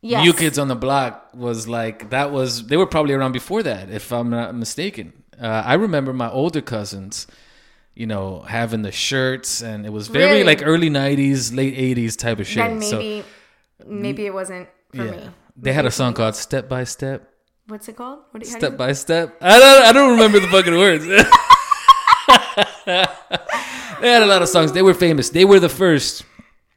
Yes. 0.06 0.22
New 0.26 0.34
Kids 0.34 0.58
on 0.58 0.68
the 0.68 0.76
Block 0.76 1.30
was 1.32 1.66
like 1.66 2.10
that 2.10 2.30
was 2.30 2.66
they 2.66 2.76
were 2.76 2.86
probably 2.86 3.14
around 3.14 3.32
before 3.32 3.62
that, 3.62 3.88
if 3.90 4.12
I'm 4.12 4.28
not 4.28 4.54
mistaken. 4.54 5.14
Uh, 5.40 5.62
I 5.64 5.74
remember 5.74 6.12
my 6.12 6.28
older 6.30 6.60
cousins, 6.60 7.26
you 7.94 8.06
know, 8.06 8.40
having 8.46 8.82
the 8.82 8.92
shirts, 8.92 9.62
and 9.62 9.86
it 9.86 9.92
was 9.92 10.08
very 10.08 10.26
Really? 10.32 10.44
like 10.44 10.60
early 10.62 10.90
'90s, 10.90 11.56
late 11.56 11.74
'80s 11.76 12.18
type 12.18 12.38
of 12.38 12.46
shit. 12.46 12.58
Then 12.68 12.82
So, 12.82 12.98
maybe 12.98 13.24
maybe 13.86 14.26
it 14.26 14.34
wasn't 14.34 14.68
for 14.94 15.04
yeah, 15.06 15.10
me. 15.12 15.30
they 15.56 15.72
had 15.72 15.86
a 15.86 15.90
song 15.90 16.12
called 16.12 16.36
"Step 16.36 16.68
by 16.68 16.84
Step." 16.84 17.30
What's 17.66 17.88
it 17.88 17.96
called? 17.96 18.18
What 18.30 18.42
do 18.42 18.46
you, 18.50 18.54
Step 18.58 18.72
you- 18.72 18.76
by 18.84 18.92
step. 18.92 19.38
I 19.40 19.58
don't. 19.58 19.82
I 19.88 19.92
don't 19.92 20.10
remember 20.10 20.38
the 20.38 20.48
fucking 20.48 20.76
words. 20.76 21.06
they 22.86 24.10
had 24.10 24.22
a 24.22 24.26
lot 24.26 24.42
of 24.42 24.48
songs. 24.48 24.72
They 24.72 24.82
were 24.82 24.94
famous. 24.94 25.30
They 25.30 25.44
were 25.44 25.60
the 25.60 25.68
first. 25.68 26.24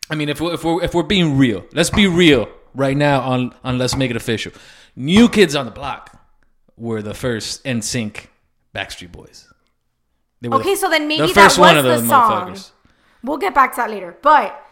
I 0.10 0.16
mean, 0.16 0.30
if 0.30 0.40
we're, 0.40 0.54
if 0.54 0.64
we're 0.64 0.82
if 0.84 0.94
we're 0.94 1.04
being 1.04 1.38
real, 1.38 1.66
let's 1.74 1.90
be 1.90 2.08
real 2.08 2.48
right 2.78 2.96
now. 2.96 3.22
On 3.22 3.54
on 3.64 3.78
let's 3.78 3.96
make 3.96 4.12
it 4.12 4.18
official. 4.18 4.52
New 4.96 5.28
Kids 5.30 5.56
on 5.56 5.66
the 5.66 5.72
Block 5.72 6.04
were 6.78 7.02
the 7.02 7.14
first 7.14 7.64
NSYNC 7.66 8.28
Backstreet 8.74 9.12
Boys. 9.12 9.48
They 10.42 10.50
were 10.50 10.58
Okay, 10.58 10.76
so 10.76 10.90
then 10.90 11.08
maybe 11.08 11.28
the 11.28 11.34
that 11.34 11.46
was 11.46 11.58
one 11.60 11.78
of 11.78 11.84
the 11.84 12.02
song. 12.04 12.56
We'll 13.24 13.38
get 13.38 13.54
back 13.56 13.72
to 13.74 13.78
that 13.78 13.90
later. 13.90 14.16
But 14.22 14.64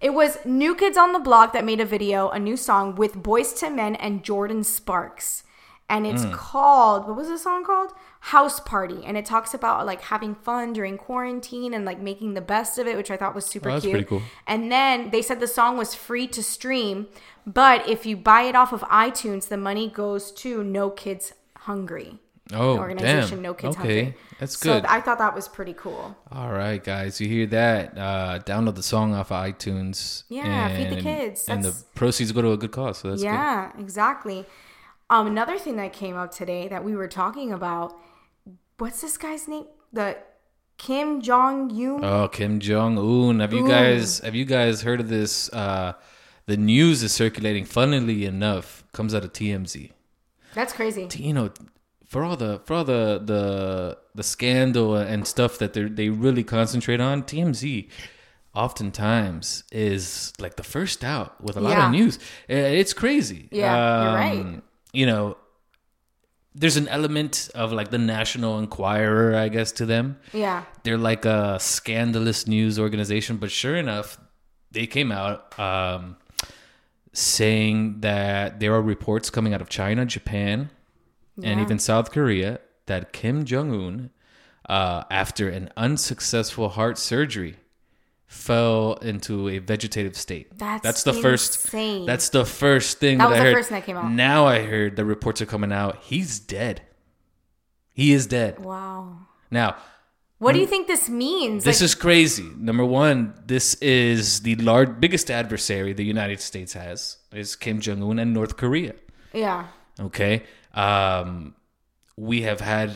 it 0.00 0.12
was 0.12 0.38
New 0.44 0.74
Kids 0.74 0.96
on 0.98 1.12
the 1.12 1.20
Block 1.20 1.52
that 1.52 1.64
made 1.64 1.80
a 1.80 1.84
video, 1.86 2.28
a 2.30 2.38
new 2.38 2.56
song 2.56 2.96
with 2.96 3.14
Boyz 3.14 3.60
II 3.62 3.70
Men 3.70 3.94
and 3.96 4.24
Jordin 4.24 4.64
Sparks. 4.64 5.44
And 5.88 6.06
it's 6.06 6.24
Hmm. 6.24 6.32
called, 6.32 7.06
what 7.06 7.16
was 7.16 7.28
the 7.28 7.38
song 7.38 7.64
called? 7.64 7.92
House 8.26 8.60
Party. 8.60 9.02
And 9.04 9.16
it 9.16 9.24
talks 9.26 9.52
about 9.52 9.84
like 9.84 10.00
having 10.02 10.36
fun 10.36 10.72
during 10.72 10.96
quarantine 10.96 11.74
and 11.74 11.84
like 11.84 11.98
making 12.00 12.34
the 12.34 12.40
best 12.40 12.78
of 12.78 12.86
it, 12.86 12.96
which 12.96 13.10
I 13.10 13.16
thought 13.16 13.34
was 13.34 13.44
super 13.44 13.68
Oh, 13.68 13.72
that's 13.72 13.82
cute. 13.84 13.92
pretty 13.92 14.06
cool. 14.06 14.22
And 14.46 14.70
then 14.70 15.10
they 15.10 15.22
said 15.22 15.40
the 15.40 15.48
song 15.48 15.76
was 15.76 15.94
free 15.96 16.28
to 16.28 16.42
stream, 16.42 17.08
but 17.46 17.88
if 17.88 18.06
you 18.06 18.16
buy 18.16 18.42
it 18.42 18.54
off 18.54 18.72
of 18.72 18.82
iTunes, 18.82 19.48
the 19.48 19.56
money 19.56 19.88
goes 19.88 20.30
to 20.42 20.62
No 20.62 20.88
Kids 20.90 21.32
Hungry. 21.56 22.18
Oh, 22.52 22.78
organization 22.78 23.38
damn. 23.38 23.42
No 23.42 23.54
Kids 23.54 23.76
okay, 23.76 24.04
Hungry. 24.04 24.16
that's 24.38 24.56
So 24.58 24.74
good. 24.74 24.84
I 24.86 25.00
thought 25.00 25.18
that 25.18 25.34
was 25.34 25.48
pretty 25.48 25.72
cool. 25.72 26.16
All 26.30 26.52
right, 26.52 26.82
guys, 26.82 27.20
you 27.20 27.26
hear 27.26 27.46
that? 27.46 27.98
Uh, 27.98 28.38
download 28.44 28.76
the 28.76 28.82
song 28.84 29.14
off 29.14 29.32
of 29.32 29.44
iTunes. 29.44 30.24
Yeah, 30.28 30.68
feed 30.68 30.90
the 30.90 30.94
and- 30.96 31.02
kids. 31.02 31.48
and 31.48 31.64
the 31.64 31.74
proceeds 31.96 32.30
go 32.30 32.42
to 32.42 32.52
a 32.52 32.56
good 32.56 32.70
cause. 32.72 32.98
So 32.98 33.08
that's 33.10 33.22
good. 33.22 33.26
yeah, 33.28 33.72
exactly. 33.78 34.44
Um, 35.10 35.26
another 35.26 35.58
thing 35.58 35.76
that 35.76 35.92
came 35.92 36.16
up 36.16 36.30
today 36.32 36.68
that 36.68 36.84
we 36.84 36.94
were 36.94 37.08
talking 37.08 37.52
about. 37.52 37.94
What's 38.82 39.00
this 39.00 39.16
guy's 39.16 39.46
name? 39.46 39.66
The 39.92 40.16
Kim 40.76 41.20
Jong 41.20 41.70
Un. 41.70 42.04
Oh, 42.04 42.26
Kim 42.28 42.58
Jong 42.58 42.98
Un. 42.98 43.38
Have 43.40 43.52
you 43.52 43.66
guys 43.68 44.18
have 44.20 44.34
you 44.34 44.44
guys 44.44 44.82
heard 44.82 44.98
of 45.00 45.08
this? 45.08 45.48
Uh, 45.52 45.92
the 46.46 46.56
news 46.56 47.02
is 47.04 47.12
circulating. 47.12 47.64
Funnily 47.64 48.24
enough, 48.26 48.82
comes 48.92 49.14
out 49.14 49.24
of 49.24 49.32
TMZ. 49.32 49.92
That's 50.54 50.72
crazy. 50.72 51.06
T- 51.06 51.22
You 51.28 51.34
know, 51.34 51.50
for 52.08 52.24
all 52.24 52.36
the 52.36 52.60
for 52.64 52.74
all 52.74 52.84
the 52.84 53.22
the 53.24 53.98
the 54.16 54.22
scandal 54.24 54.96
and 54.96 55.26
stuff 55.28 55.58
that 55.58 55.74
they 55.74 55.84
they 55.84 56.08
really 56.08 56.42
concentrate 56.42 57.00
on, 57.00 57.22
TMZ 57.22 57.88
oftentimes 58.54 59.64
is 59.72 60.32
like 60.40 60.56
the 60.56 60.62
first 60.64 61.04
out 61.04 61.40
with 61.40 61.56
a 61.56 61.60
lot 61.60 61.70
Yeah. 61.70 61.86
of 61.86 61.92
news. 61.92 62.18
It's 62.48 62.92
crazy. 62.92 63.48
Yeah, 63.52 64.02
you're 64.04 64.14
right. 64.14 64.40
Um, 64.40 64.62
You 64.92 65.06
know, 65.06 65.36
there's 66.54 66.76
an 66.76 66.86
element 66.88 67.48
of 67.54 67.72
like 67.72 67.90
the 67.90 67.98
National 67.98 68.58
Enquirer, 68.58 69.34
I 69.34 69.48
guess, 69.48 69.72
to 69.72 69.86
them 69.86 70.18
Yeah. 70.32 70.64
they're 70.82 70.98
like 70.98 71.24
a 71.24 71.58
scandalous 71.60 72.46
news 72.46 72.78
organization 72.78 73.36
but 73.38 73.50
sure 73.50 73.76
enough 73.76 74.18
they 74.70 74.86
came 74.86 75.10
out 75.12 75.58
um, 75.58 76.16
saying 77.12 78.00
that 78.00 78.60
there 78.60 78.72
are 78.74 78.82
reports 78.82 79.28
coming 79.30 79.52
out 79.54 79.60
of 79.60 79.68
china 79.68 80.06
japan 80.06 80.70
and 81.42 81.60
even 81.60 81.78
south 81.78 82.10
korea 82.10 82.58
that 82.86 83.12
kim 83.12 83.44
jong-un 83.44 84.10
uh, 84.68 85.02
after 85.10 85.48
an 85.48 85.68
unsuccessful 85.76 86.70
heart 86.70 86.96
surgery 86.96 87.56
fell 88.32 88.94
into 89.02 89.48
a 89.48 89.58
vegetative 89.58 90.16
state 90.16 90.56
That's 90.58 91.02
the 91.02 91.12
first 91.12 91.64
insane. 91.64 92.06
that's 92.06 92.30
the 92.30 92.44
first 92.44 92.98
thing 92.98 93.18
That 93.18 93.24
that, 93.24 93.30
was 93.30 93.38
I 93.38 93.42
the 93.42 93.44
heard. 93.44 93.54
first 93.56 93.68
thing 93.68 93.78
that 93.80 93.86
came 93.86 93.96
out. 93.98 94.10
now 94.10 94.46
i 94.46 94.60
heard 94.62 94.96
the 94.96 95.04
reports 95.04 95.42
are 95.42 95.46
coming 95.46 95.70
out 95.72 95.98
he's 96.02 96.40
dead 96.40 96.80
he 97.92 98.12
is 98.12 98.26
dead 98.26 98.58
Wow. 98.58 99.18
now 99.50 99.76
What 100.38 100.54
do 100.54 100.60
you 100.60 100.66
think 100.66 100.86
this 100.88 101.08
means? 101.08 101.62
this 101.62 101.80
Like, 101.80 101.84
is 101.84 101.94
crazy. 101.94 102.48
Number 102.58 102.84
one, 102.84 103.34
this 103.46 103.74
is 103.80 104.40
the 104.42 104.56
large, 104.56 104.98
biggest 104.98 105.30
adversary 105.30 105.92
the 105.92 106.04
United 106.16 106.40
States 106.40 106.72
has 106.72 107.18
is 107.32 107.54
Kim 107.54 107.78
Jong 107.80 108.02
Un 108.02 108.18
and 108.18 108.32
North 108.34 108.56
Korea. 108.56 108.94
yeah. 109.32 109.66
Okay, 110.00 110.42
um, 110.74 111.54
we 112.16 112.42
have 112.48 112.60
had 112.60 112.88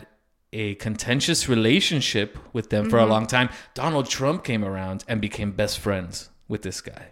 a 0.53 0.75
contentious 0.76 1.49
relationship 1.49 2.38
with 2.53 2.71
them 2.71 2.85
Mm-hmm. 2.85 2.91
for 2.91 2.99
a 2.99 3.07
long 3.07 3.26
time. 3.26 3.49
Donald 3.75 4.09
Trump 4.09 4.45
came 4.45 4.65
around 4.65 5.05
and 5.09 5.21
became 5.21 5.53
best 5.53 5.79
friends 5.79 6.31
with 6.49 6.62
this 6.62 6.81
guy. 6.81 7.09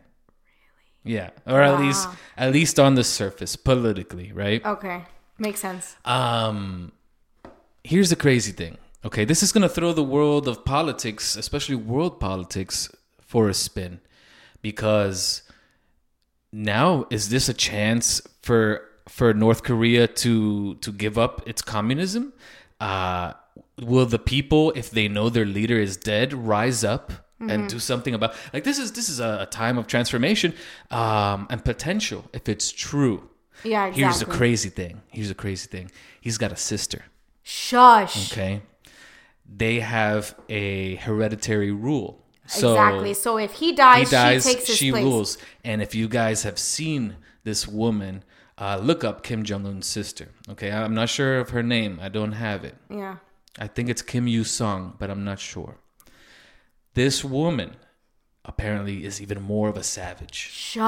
Really? 1.04 1.16
Yeah, 1.16 1.30
or 1.46 1.60
at 1.60 1.78
least 1.80 2.08
at 2.36 2.52
least 2.52 2.78
on 2.80 2.94
the 2.94 3.04
surface, 3.04 3.56
politically, 3.56 4.32
right? 4.32 4.64
Okay. 4.64 5.04
Makes 5.38 5.60
sense. 5.60 5.96
Um, 6.04 6.92
here's 7.82 8.08
the 8.08 8.16
crazy 8.16 8.52
thing. 8.52 8.78
Okay, 9.04 9.24
this 9.26 9.42
is 9.42 9.52
gonna 9.52 9.68
throw 9.68 9.92
the 9.92 10.02
world 10.04 10.48
of 10.48 10.64
politics, 10.64 11.36
especially 11.36 11.74
world 11.76 12.18
politics, 12.20 12.88
for 13.20 13.48
a 13.50 13.54
spin, 13.54 14.00
because 14.62 15.42
now 16.52 17.06
is 17.10 17.28
this 17.28 17.48
a 17.48 17.54
chance 17.54 18.22
for 18.42 18.80
for 19.08 19.34
North 19.34 19.62
Korea 19.62 20.06
to 20.06 20.76
to 20.76 20.92
give 20.92 21.18
up 21.18 21.42
its 21.46 21.60
communism? 21.60 22.32
Uh, 22.84 23.32
will 23.92 24.06
the 24.06 24.18
people, 24.18 24.72
if 24.82 24.90
they 24.90 25.06
know 25.08 25.26
their 25.28 25.50
leader 25.58 25.78
is 25.78 25.96
dead, 25.96 26.32
rise 26.54 26.84
up 26.84 27.12
and 27.40 27.68
do 27.68 27.78
something 27.78 28.14
about? 28.14 28.34
Like 28.52 28.64
this 28.64 28.78
is 28.78 28.92
this 28.92 29.08
is 29.08 29.20
a, 29.20 29.32
a 29.42 29.46
time 29.46 29.76
of 29.78 29.86
transformation 29.86 30.54
um, 30.90 31.46
and 31.50 31.64
potential 31.64 32.20
if 32.32 32.48
it's 32.48 32.70
true. 32.70 33.18
Yeah, 33.62 33.86
exactly. 33.86 34.02
Here's 34.02 34.20
the 34.20 34.26
crazy 34.26 34.68
thing. 34.80 34.94
Here's 35.08 35.30
a 35.30 35.34
crazy 35.44 35.68
thing. 35.68 35.90
He's 36.20 36.38
got 36.38 36.52
a 36.52 36.56
sister. 36.56 37.00
Shush. 37.42 38.32
Okay. 38.32 38.62
They 39.46 39.80
have 39.80 40.34
a 40.48 40.96
hereditary 40.96 41.70
rule. 41.70 42.10
So 42.46 42.72
exactly. 42.72 43.14
So 43.14 43.38
if 43.38 43.52
he 43.52 43.66
he 43.66 43.72
dies, 43.72 44.10
dies, 44.10 44.44
she 44.44 44.54
takes 44.54 44.66
his 44.66 44.76
she 44.76 44.90
place. 44.90 45.04
rules. 45.04 45.38
And 45.64 45.80
if 45.80 45.94
you 45.94 46.08
guys 46.08 46.42
have 46.42 46.58
seen 46.58 47.16
this 47.44 47.66
woman, 47.66 48.24
uh, 48.58 48.78
look 48.82 49.02
up 49.04 49.22
Kim 49.22 49.42
Jong 49.44 49.66
Un's 49.66 49.86
sister. 49.86 50.28
Okay. 50.50 50.70
I'm 50.70 50.94
not 50.94 51.08
sure 51.08 51.38
of 51.38 51.50
her 51.50 51.62
name. 51.62 51.98
I 52.00 52.08
don't 52.08 52.32
have 52.32 52.64
it. 52.64 52.76
Yeah. 52.90 53.16
I 53.58 53.66
think 53.66 53.88
it's 53.88 54.02
Kim 54.02 54.26
Yu 54.28 54.44
Sung, 54.44 54.94
but 54.98 55.10
I'm 55.10 55.24
not 55.24 55.38
sure. 55.40 55.76
This 56.94 57.24
woman 57.24 57.76
apparently 58.46 59.04
is 59.06 59.22
even 59.22 59.40
more 59.40 59.70
of 59.70 59.76
a 59.76 59.82
savage 59.82 60.34
Shut 60.36 60.82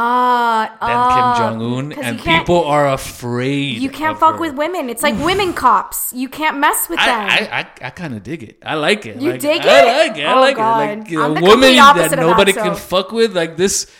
up. 0.80 1.38
Kim 1.38 1.58
Jong 1.58 1.62
Un, 1.78 1.92
and 1.94 2.20
people 2.20 2.64
are 2.64 2.86
afraid. 2.92 3.78
You 3.78 3.88
can't 3.90 4.18
fuck 4.18 4.34
her. 4.34 4.40
with 4.40 4.54
women. 4.56 4.90
It's 4.90 5.02
like 5.02 5.16
women 5.24 5.54
cops. 5.54 6.12
You 6.12 6.28
can't 6.28 6.58
mess 6.58 6.88
with 6.90 6.98
them. 6.98 7.08
I, 7.08 7.48
I, 7.50 7.60
I, 7.60 7.86
I 7.86 7.90
kind 7.90 8.14
of 8.14 8.22
dig 8.22 8.42
it. 8.42 8.58
I 8.64 8.74
like 8.74 9.06
it. 9.06 9.20
You 9.20 9.30
like, 9.32 9.40
dig 9.40 9.62
I 9.62 9.80
it? 10.04 10.08
like 10.10 10.18
it. 10.18 10.26
I 10.26 10.34
Oh, 10.34 10.40
like 10.40 10.56
God. 10.56 10.82
it. 10.90 10.98
Like 10.98 11.12
a 11.12 11.42
woman 11.42 11.76
that 11.76 11.96
of 12.04 12.10
that, 12.10 12.18
nobody 12.18 12.52
so- 12.52 12.62
can 12.62 12.74
fuck 12.76 13.10
with. 13.12 13.34
Like 13.34 13.56
this, 13.56 13.90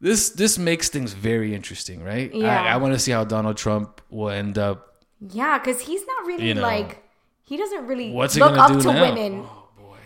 this, 0.00 0.30
this 0.30 0.58
makes 0.58 0.88
things 0.88 1.12
very 1.12 1.54
interesting, 1.54 2.02
right? 2.02 2.32
Yeah. 2.34 2.62
I, 2.62 2.74
I 2.74 2.76
want 2.78 2.94
to 2.94 2.98
see 2.98 3.12
how 3.12 3.24
Donald 3.24 3.56
Trump 3.56 4.00
will 4.10 4.30
end 4.30 4.58
up. 4.58 5.04
yeah, 5.20 5.58
because 5.58 5.80
he's 5.82 6.06
not 6.06 6.26
really 6.26 6.48
You 6.48 6.54
know. 6.54 6.62
like 6.62 7.02
he 7.42 7.56
doesn't 7.56 7.86
really 7.86 8.12
What's 8.12 8.36
look 8.36 8.56
up 8.56 8.72
do 8.72 8.80
to 8.80 8.92
now? 8.92 9.02
women. 9.14 9.46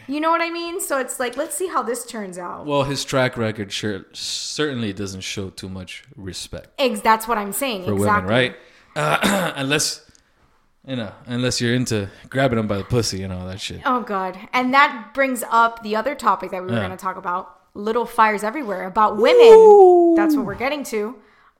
You 0.07 0.21
know 0.21 0.31
what 0.31 0.43
I 0.43 0.51
mean? 0.51 0.81
So 0.83 0.99
it's 0.99 1.19
like 1.19 1.37
let's 1.39 1.57
see 1.57 1.67
how 1.67 1.83
this 1.83 2.05
turns 2.05 2.37
out. 2.37 2.67
Well, 2.67 2.83
his 2.83 3.05
track 3.07 3.39
record 3.39 3.73
sure, 3.73 4.05
certainly 4.13 4.93
doesn't 4.93 5.23
show 5.23 5.49
too 5.49 5.69
much 5.71 6.05
respect 6.15 6.69
Ex- 6.79 7.01
that's 7.01 7.27
what 7.27 7.39
I'm 7.39 7.53
saying. 7.53 7.85
for 7.85 7.95
exactly. 7.95 8.23
women, 8.23 8.29
right? 8.29 8.57
Uh, 8.97 9.53
unless, 9.57 10.05
you 10.87 10.97
know, 10.97 11.11
unless 11.25 11.59
you're 11.61 11.75
into 11.75 12.11
grabbing 12.29 12.59
them 12.59 12.67
by 12.67 12.77
the 12.77 12.85
pussy 12.85 13.23
and 13.23 13.33
all 13.33 13.47
that 13.47 13.61
shit. 13.63 13.81
Oh 13.87 14.03
god. 14.03 14.39
And 14.53 14.75
that 14.75 15.13
brings 15.15 15.43
up 15.51 15.83
the 15.83 15.97
other 15.97 16.15
topic 16.15 16.51
that 16.51 16.61
we 16.63 16.67
were 16.69 16.75
Yeah. 16.75 16.87
going 16.87 16.91
to 16.99 17.03
talk 17.03 17.17
about. 17.17 17.61
Little 17.75 18.07
fires 18.07 18.45
everywhere 18.45 18.87
about 18.87 19.17
women. 19.17 20.15
That's 20.17 20.37
what 20.37 20.47
we're 20.47 20.55
getting 20.55 20.85
to. 20.85 21.17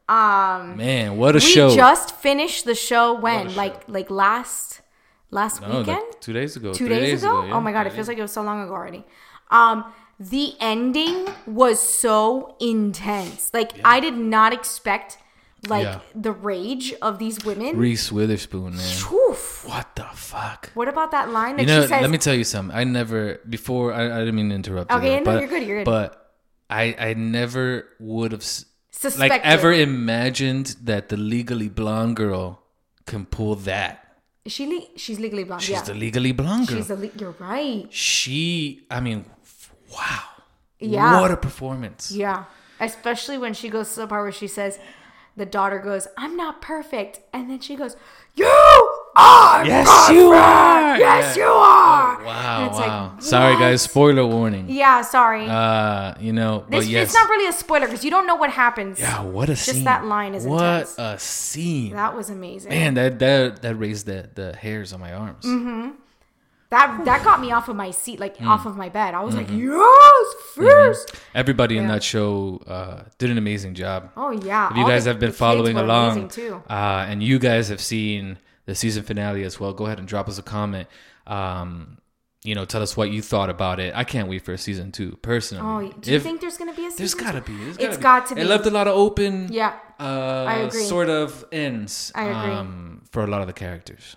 Um 0.09 0.77
Man, 0.77 1.17
what 1.17 1.35
a 1.35 1.39
we 1.39 1.41
show! 1.41 1.75
just 1.75 2.15
finished 2.17 2.65
the 2.67 2.75
show 2.75 3.15
when 3.19 3.49
show. 3.51 3.57
like 3.57 3.89
like 3.89 4.11
last 4.11 4.83
last 5.31 5.63
no, 5.63 5.79
weekend? 5.79 5.87
like 5.89 6.21
two 6.21 6.33
days 6.33 6.57
ago. 6.57 6.73
two 6.73 6.87
three 6.87 6.95
days, 7.01 7.23
ago? 7.25 7.45
yeah. 7.45 7.55
oh 7.55 7.61
my 7.61 7.73
god, 7.73 7.87
it 7.87 7.93
feels 7.95 8.07
like 8.09 8.19
it 8.19 8.23
was 8.23 8.33
so 8.33 8.43
long 8.43 8.63
ago 8.63 8.73
already. 8.75 9.05
Um, 9.51 9.93
the 10.21 10.55
ending 10.61 11.27
was 11.47 11.81
so 11.81 12.55
intense. 12.61 13.51
Like 13.53 13.73
I 13.85 13.99
did 13.99 14.15
not 14.17 14.53
expect 14.53 15.19
like 15.69 15.85
Yeah. 15.85 16.01
the 16.15 16.33
rage 16.33 16.95
of 17.03 17.19
these 17.19 17.45
women. 17.45 17.77
Reese 17.77 18.11
Witherspoon, 18.13 18.77
man. 18.77 18.97
Oof. 19.13 19.65
What 19.67 19.95
the 19.97 20.05
fuck? 20.15 20.71
What 20.75 20.89
about 20.89 21.11
that 21.13 21.31
line 21.31 21.57
that 21.57 21.63
You 21.63 21.69
know, 21.69 21.83
she 21.83 21.89
says? 21.89 22.03
let 22.03 22.11
me 22.11 22.19
tell 22.19 22.35
you 22.35 22.45
something. 22.45 22.77
I 22.77 22.85
never 22.85 23.41
before. 23.49 23.93
I, 23.93 24.05
I 24.07 24.19
didn't 24.21 24.35
mean 24.37 24.49
to 24.51 24.55
interrupt. 24.55 24.91
Okay, 24.93 25.09
there, 25.09 25.19
no, 25.21 25.25
but, 25.25 25.41
you're 25.41 25.49
good, 25.49 25.67
you're 25.67 25.79
good. 25.79 25.85
But 25.87 26.33
I 26.71 26.95
I 26.99 27.15
never 27.15 27.89
would 28.01 28.33
have 28.33 28.43
suspected. 28.45 29.19
like 29.21 29.45
ever 29.45 29.73
imagined 29.73 30.77
that 30.83 31.09
the 31.09 31.17
legally 31.17 31.69
blonde 31.69 32.17
girl 32.17 32.63
can 33.07 33.27
pull 33.27 33.55
that. 33.57 34.01
Is 34.45 34.53
she 34.53 34.67
le- 34.67 34.99
she's 34.99 35.19
legally 35.19 35.45
blonde. 35.45 35.63
She's 35.63 35.77
yeah. 35.77 35.83
the 35.83 35.95
legally 35.95 36.33
blonde 36.33 36.69
girl. 36.69 36.77
she's 36.77 36.91
a 36.91 36.97
le- 36.97 37.11
you're 37.19 37.35
right. 37.39 37.87
she, 37.91 38.87
I 38.91 39.01
mean, 39.01 39.25
wow. 39.91 40.21
Yeah. 40.79 41.21
What 41.21 41.31
a 41.31 41.37
performance. 41.37 42.13
Yeah. 42.13 42.45
Especially 42.79 43.39
when 43.39 43.55
she 43.55 43.69
goes 43.71 43.95
to 43.95 44.01
the 44.01 44.07
part 44.07 44.23
where 44.25 44.33
she 44.33 44.49
says, 44.49 44.79
the 45.37 45.47
daughter 45.47 45.79
goes, 45.79 46.07
I'm 46.17 46.37
not 46.37 46.61
perfect. 46.63 47.21
And 47.33 47.51
then 47.51 47.61
she 47.61 47.75
goes, 47.77 47.97
You 48.35 48.47
are! 49.17 49.65
Yes, 49.67 50.11
you 50.11 50.31
are. 50.33 50.99
Yes, 50.99 51.37
Yeah. 51.37 51.45
you 51.45 51.51
are! 51.51 52.23
Wow, 52.25 52.59
And 52.61 52.71
it's 52.71 52.79
like. 52.79 53.23
Sorry, 53.23 53.55
guys. 53.57 53.83
Spoiler 53.83 54.27
warning. 54.27 54.67
Yeah, 54.69 55.03
sorry. 55.03 55.47
Uh, 55.49 56.15
you 56.21 56.33
know, 56.33 56.65
but 56.69 56.79
It's, 56.79 56.89
yes. 56.89 57.05
it's 57.09 57.15
not 57.15 57.29
really 57.29 57.49
a 57.49 57.53
spoiler 57.53 57.87
because 57.87 58.05
you 58.05 58.11
don't 58.11 58.27
know 58.27 58.35
what 58.37 58.51
happens. 58.51 58.99
yeah, 59.01 59.23
what 59.23 59.49
a 59.51 59.57
scene. 59.57 59.75
Just 59.75 59.85
that 59.85 60.05
line 60.05 60.35
is 60.35 60.47
What 60.47 60.63
intense. 60.63 60.99
a 60.99 61.19
scene. 61.19 61.93
That 61.93 62.17
was 62.17 62.31
amazing. 62.31 62.71
Man, 62.71 62.95
that 62.95 63.19
that 63.21 63.63
that 63.63 63.75
raised 63.77 64.07
the 64.07 64.29
the 64.35 64.55
hairs 64.57 64.93
on 64.93 65.01
my 65.01 65.13
arms. 65.13 65.45
Mm-hmm. 65.45 65.91
That 66.71 67.05
that 67.05 67.23
got 67.23 67.41
me 67.41 67.53
off 67.53 67.69
of 67.69 67.77
my 67.77 67.93
seat, 67.93 68.19
like 68.19 68.39
Mm. 68.39 68.49
off 68.49 68.67
of 68.67 68.77
my 68.77 68.89
bed. 68.89 69.15
I 69.15 69.23
was 69.23 69.35
Mm-hmm. 69.37 69.53
like, 69.55 69.63
Yes, 69.63 70.35
1st 70.57 71.15
Everybody 71.35 71.79
in 71.79 71.89
that 71.89 72.03
show 72.03 72.63
uh, 72.67 73.03
did 73.19 73.31
an 73.31 73.39
amazing 73.39 73.75
job. 73.75 74.11
Oh 74.17 74.31
yeah. 74.31 74.71
If 74.71 74.77
you 74.77 74.83
all 74.85 74.89
guys 74.89 75.05
the- 75.05 75.11
have 75.11 75.19
been 75.21 75.33
following 75.33 75.77
along, 75.77 76.31
uh, 76.71 77.07
and 77.09 77.23
you 77.23 77.39
guys 77.39 77.69
have 77.69 77.81
seen 77.81 78.39
the 78.67 78.75
season 78.75 79.03
finale 79.03 79.43
as 79.45 79.59
well, 79.59 79.73
go 79.73 79.87
ahead 79.87 79.99
and 79.99 80.07
drop 80.07 80.29
us 80.29 80.39
a 80.39 80.43
comment. 80.43 80.89
Um, 81.27 81.99
you 82.45 82.55
know, 82.55 82.65
tell 82.67 82.83
us 82.83 82.97
what 82.97 83.11
you 83.11 83.23
thought 83.23 83.49
about 83.51 83.81
it. 83.81 83.95
I 83.97 84.05
can't 84.05 84.29
wait 84.29 84.45
for 84.45 84.53
a 84.53 84.59
season 84.59 84.93
two, 84.93 85.17
personally. 85.23 85.89
Oh, 85.89 85.93
do 86.01 86.11
you 86.11 86.17
If- 86.19 86.23
think 86.23 86.41
there's 86.41 86.57
gonna 86.59 86.75
be 86.75 86.83
a 86.87 86.91
season? 86.91 86.99
there's 86.99 87.15
gotta 87.15 87.41
two? 87.41 87.53
be? 87.57 87.65
There's 87.65 87.77
It's 87.79 87.97
gotta 87.97 88.21
got 88.21 88.29
to 88.29 88.35
be. 88.37 88.41
It 88.43 88.47
left 88.47 88.67
a 88.67 88.71
lot 88.71 88.87
of 88.87 88.95
open. 88.95 89.49
Yeah. 89.51 89.73
Uh, 89.99 90.45
I 90.47 90.55
agree. 90.59 90.83
Sort 90.85 91.09
of 91.09 91.45
ends. 91.51 92.13
I 92.15 92.25
agree. 92.25 92.55
Um, 92.55 93.03
for 93.11 93.25
a 93.25 93.27
lot 93.27 93.41
of 93.41 93.47
the 93.47 93.53
characters. 93.55 94.17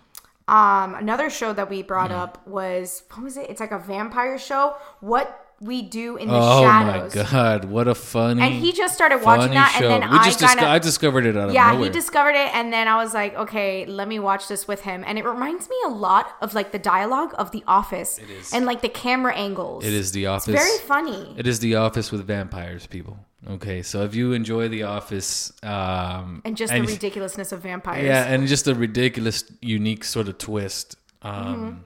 Um, 0.49 0.95
another 0.95 1.29
show 1.29 1.51
that 1.53 1.69
we 1.69 1.83
brought 1.83 2.11
Mm. 2.11 2.19
up 2.19 2.47
was 2.47 3.03
what 3.13 3.23
was 3.23 3.37
it? 3.37 3.49
It's 3.49 3.59
like 3.59 3.71
a 3.71 3.79
vampire 3.79 4.37
show. 4.37 4.75
What 4.99 5.46
we 5.59 5.81
do 5.81 6.17
in 6.17 6.27
the 6.27 6.35
Oh 6.35 6.61
shadows. 6.63 7.15
Oh 7.15 7.23
my 7.23 7.31
god, 7.31 7.65
what 7.65 7.87
a 7.87 7.95
funny 7.95 8.41
And 8.43 8.53
he 8.53 8.71
just 8.71 8.93
started 8.93 9.23
watching 9.23 9.53
that, 9.53 9.75
show. 9.79 9.89
and 9.89 10.03
then 10.03 10.11
we 10.11 10.17
I 10.17 10.25
just 10.25 10.39
kind 10.39 10.57
disco- 10.59 10.69
I 10.69 10.79
discovered 10.79 11.25
it 11.25 11.35
out 11.35 11.49
of 11.49 11.55
yeah, 11.55 11.71
nowhere. 11.71 11.85
he 11.85 11.89
discovered 11.89 12.35
it, 12.35 12.53
and 12.53 12.71
then 12.71 12.87
I 12.87 12.97
was 12.97 13.13
like, 13.15 13.35
okay, 13.35 13.85
let 13.87 14.07
me 14.07 14.19
watch 14.19 14.47
this 14.47 14.67
with 14.67 14.81
him. 14.81 15.03
And 15.07 15.17
it 15.17 15.25
reminds 15.25 15.67
me 15.69 15.75
a 15.85 15.89
lot 15.89 16.35
of 16.41 16.53
like 16.53 16.71
the 16.71 16.79
dialogue 16.79 17.33
of 17.39 17.49
The 17.51 17.63
Office, 17.67 18.19
it 18.19 18.29
is. 18.29 18.53
and 18.53 18.65
like 18.67 18.81
the 18.81 18.89
camera 18.89 19.33
angles. 19.35 19.83
it 19.83 19.93
is 19.93 20.11
The 20.11 20.25
It's 20.25 20.29
Office. 20.47 20.53
very 20.55 20.77
funny. 20.79 21.33
It 21.37 21.47
is 21.47 21.59
The 21.59 21.75
Office 21.75 22.11
with 22.11 22.25
vampires, 22.27 22.85
people. 22.85 23.17
Okay, 23.49 23.81
so 23.81 24.03
if 24.03 24.13
you 24.13 24.33
enjoy 24.33 24.67
The 24.67 24.83
Office, 24.83 25.51
um, 25.63 26.41
and 26.45 26.55
just 26.57 26.71
the 26.73 26.81
ridiculousness 26.83 27.51
of 27.51 27.61
vampires. 27.61 28.03
yeah, 28.05 28.25
and 28.25 28.47
just 28.47 28.65
the 28.65 28.75
ridiculous, 28.75 29.43
unique 29.61 30.03
sort 30.03 30.27
of 30.27 30.37
twist. 30.37 30.97
Um, 31.23 31.81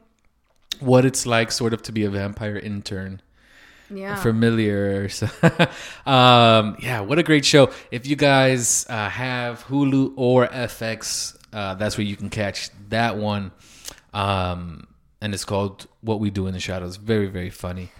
Mm-hmm. 0.79 0.85
What 0.85 1.05
it's 1.05 1.25
like, 1.27 1.51
sort 1.51 1.73
of, 1.73 1.81
to 1.83 1.91
be 1.91 2.03
a 2.05 2.09
vampire 2.09 2.57
intern. 2.57 3.21
Yeah. 3.93 4.15
familiar. 4.15 5.09
So, 5.09 5.27
um, 6.05 6.77
yeah, 6.79 7.01
what 7.01 7.19
a 7.19 7.23
great 7.23 7.45
show! 7.45 7.71
If 7.91 8.07
you 8.07 8.15
guys 8.15 8.85
uh, 8.89 9.09
have 9.09 9.63
Hulu 9.65 10.13
or 10.15 10.47
FX, 10.47 11.37
uh, 11.53 11.75
that's 11.75 11.97
where 11.97 12.05
you 12.05 12.15
can 12.15 12.29
catch 12.29 12.69
that 12.89 13.17
one. 13.17 13.51
Um, 14.13 14.87
and 15.21 15.33
it's 15.33 15.45
called 15.45 15.87
"What 16.01 16.19
We 16.19 16.29
Do 16.29 16.47
in 16.47 16.53
the 16.53 16.59
Shadows." 16.59 16.97
Very, 16.97 17.27
very 17.27 17.49
funny. 17.49 17.91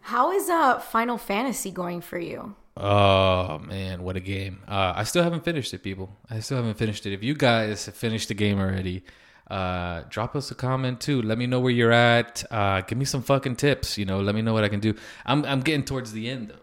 How 0.00 0.32
is 0.32 0.48
uh 0.48 0.78
Final 0.78 1.18
Fantasy 1.18 1.70
going 1.70 2.00
for 2.00 2.18
you? 2.18 2.54
Oh 2.76 3.58
man, 3.58 4.02
what 4.02 4.16
a 4.16 4.20
game! 4.20 4.60
Uh, 4.66 4.92
I 4.96 5.04
still 5.04 5.22
haven't 5.22 5.44
finished 5.44 5.74
it, 5.74 5.82
people. 5.82 6.16
I 6.30 6.40
still 6.40 6.56
haven't 6.56 6.78
finished 6.78 7.04
it. 7.06 7.12
If 7.12 7.22
you 7.22 7.34
guys 7.34 7.86
have 7.86 7.94
finished 7.94 8.28
the 8.28 8.34
game 8.34 8.58
already, 8.58 9.04
uh, 9.50 10.04
drop 10.08 10.36
us 10.36 10.50
a 10.50 10.54
comment 10.54 11.00
too. 11.00 11.20
Let 11.22 11.36
me 11.38 11.46
know 11.46 11.60
where 11.60 11.72
you're 11.72 11.92
at. 11.92 12.44
Uh, 12.50 12.80
give 12.82 12.96
me 12.98 13.04
some 13.04 13.22
fucking 13.22 13.56
tips. 13.56 13.98
You 13.98 14.04
know, 14.04 14.20
let 14.20 14.34
me 14.34 14.42
know 14.42 14.52
what 14.52 14.64
I 14.64 14.68
can 14.68 14.80
do. 14.80 14.94
I'm 15.26 15.44
I'm 15.44 15.60
getting 15.60 15.84
towards 15.84 16.12
the 16.12 16.28
end 16.30 16.48
though. 16.50 16.54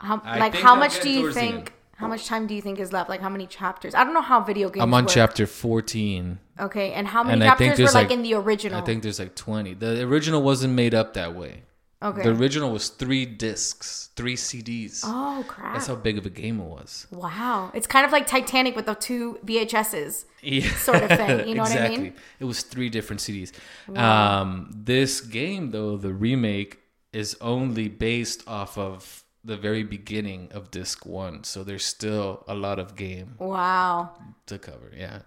How 0.00 0.20
I 0.24 0.38
like 0.38 0.54
how 0.54 0.72
I'm 0.72 0.80
much 0.80 1.00
do 1.00 1.08
you 1.10 1.20
towards 1.20 1.34
the 1.36 1.40
end. 1.42 1.54
think? 1.54 1.72
How 1.96 2.08
much 2.08 2.26
time 2.26 2.48
do 2.48 2.54
you 2.54 2.60
think 2.60 2.80
is 2.80 2.92
left? 2.92 3.08
Like 3.08 3.20
how 3.20 3.28
many 3.28 3.46
chapters? 3.46 3.94
I 3.94 4.02
don't 4.02 4.12
know 4.14 4.22
how 4.22 4.40
video 4.40 4.68
games. 4.70 4.82
I'm 4.82 4.92
on 4.92 5.04
work. 5.04 5.12
chapter 5.14 5.46
14. 5.46 6.40
Okay, 6.58 6.92
and 6.92 7.06
how 7.06 7.22
many 7.22 7.34
And 7.34 7.42
chapters 7.42 7.78
were 7.78 7.84
like, 7.84 7.94
like- 7.94 8.10
in 8.10 8.22
the 8.22 8.34
original? 8.34 8.80
I 8.80 8.84
think 8.84 9.02
there's 9.04 9.20
like 9.20 9.36
20. 9.36 9.74
The 9.74 10.02
original 10.02 10.42
wasn't 10.42 10.74
made 10.74 10.94
up 10.94 11.14
that 11.14 11.34
way. 11.36 11.62
Okay. 12.02 12.22
The 12.22 12.30
original 12.30 12.70
was 12.72 12.88
three 12.88 13.24
discs, 13.26 14.10
three 14.16 14.36
CDs. 14.36 15.02
oh 15.04 15.44
crap! 15.46 15.74
That's 15.74 15.86
how 15.86 15.94
big 15.94 16.18
of 16.18 16.26
a 16.26 16.30
game 16.30 16.60
it 16.60 16.64
was. 16.64 17.06
wow, 17.10 17.70
it's 17.74 17.86
kind 17.86 18.04
of 18.04 18.12
like 18.12 18.26
Titanic 18.26 18.76
with 18.76 18.86
the 18.86 18.94
two 18.94 19.38
VHSs. 19.44 20.24
Yeah. 20.42 20.68
Sort 20.74 21.02
of 21.02 21.08
thing, 21.08 21.48
you 21.48 21.54
know 21.54 21.62
what 21.62 21.76
I 21.76 21.88
mean? 21.88 22.14
It 22.40 22.44
was 22.44 22.62
three 22.62 22.88
different 22.90 23.20
CDs. 23.20 23.52
Um, 23.96 24.70
this 24.74 25.20
game, 25.20 25.70
though, 25.70 25.96
the 25.96 26.12
remake 26.12 26.78
is 27.12 27.36
only 27.40 27.88
based 27.88 28.42
off 28.48 28.76
of 28.76 29.21
the 29.44 29.56
very 29.56 29.82
beginning 29.82 30.48
of 30.52 30.70
disc 30.70 31.04
one. 31.04 31.42
So 31.44 31.64
there's 31.64 31.84
still 31.84 32.44
a 32.46 32.54
lot 32.54 32.78
of 32.78 32.94
game 32.94 33.34
Wow. 33.38 34.10
to 34.46 34.58
cover. 34.58 34.92
Yeah. 34.96 35.20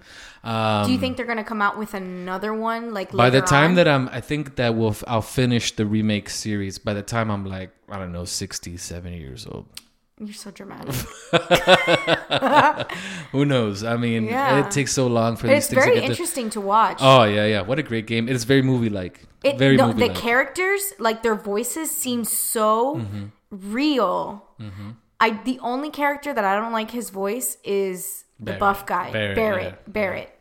Um, 0.43 0.85
Do 0.85 0.93
you 0.93 0.99
think 0.99 1.17
they're 1.17 1.25
gonna 1.25 1.43
come 1.43 1.61
out 1.61 1.77
with 1.77 1.93
another 1.93 2.53
one 2.53 2.93
like 2.93 3.11
by 3.11 3.29
the 3.29 3.41
time 3.41 3.71
on? 3.71 3.75
that 3.75 3.87
I'm, 3.89 4.07
I 4.09 4.21
think 4.21 4.55
that 4.55 4.73
we'll, 4.75 4.95
I'll 5.07 5.21
finish 5.21 5.75
the 5.75 5.85
remake 5.85 6.29
series. 6.29 6.79
By 6.79 6.93
the 6.93 7.01
time 7.03 7.29
I'm 7.29 7.45
like, 7.45 7.71
I 7.89 7.99
don't 7.99 8.13
know, 8.13 8.23
60, 8.25 8.77
70 8.77 9.17
years 9.17 9.45
old. 9.45 9.65
You're 10.17 10.33
so 10.33 10.49
dramatic. 10.49 10.95
Who 13.31 13.43
knows? 13.43 13.83
I 13.83 13.97
mean, 13.97 14.25
Yeah. 14.25 14.65
it 14.65 14.71
takes 14.71 14.93
so 14.93 15.07
long 15.07 15.35
for 15.35 15.47
But 15.47 15.55
these 15.55 15.65
it's 15.65 15.73
things 15.73 15.83
very 15.83 15.95
to 15.95 15.99
get 16.01 16.05
to- 16.07 16.11
interesting 16.13 16.49
to 16.51 16.61
watch. 16.61 16.99
Oh 17.01 17.23
yeah, 17.25 17.45
yeah. 17.45 17.61
What 17.61 17.79
a 17.79 17.83
great 17.83 18.07
game! 18.07 18.29
It's 18.29 18.45
very 18.45 18.61
movie 18.61 18.89
like. 18.89 19.23
It, 19.43 19.59
Very 19.59 19.75
no, 19.77 19.87
movie 19.93 20.07
the 20.07 20.13
characters, 20.13 20.81
like 20.97 21.21
their 21.21 21.35
voices, 21.35 21.91
seem 21.91 22.23
so 22.23 22.95
Mm-hmm. 22.95 23.25
Real. 23.49 24.45
I 25.19 25.41
the 25.43 25.59
only 25.59 25.89
character 25.89 26.33
that 26.33 26.43
I 26.43 26.55
don't 26.55 26.73
like 26.73 26.91
his 26.91 27.09
voice 27.09 27.57
is 27.63 28.25
the 28.39 28.53
buff 28.53 28.85
guy, 28.85 29.11
Barret, 29.11 29.35
Barret. 29.35 29.63
yeah. 29.63 29.91
Barret. 29.91 30.31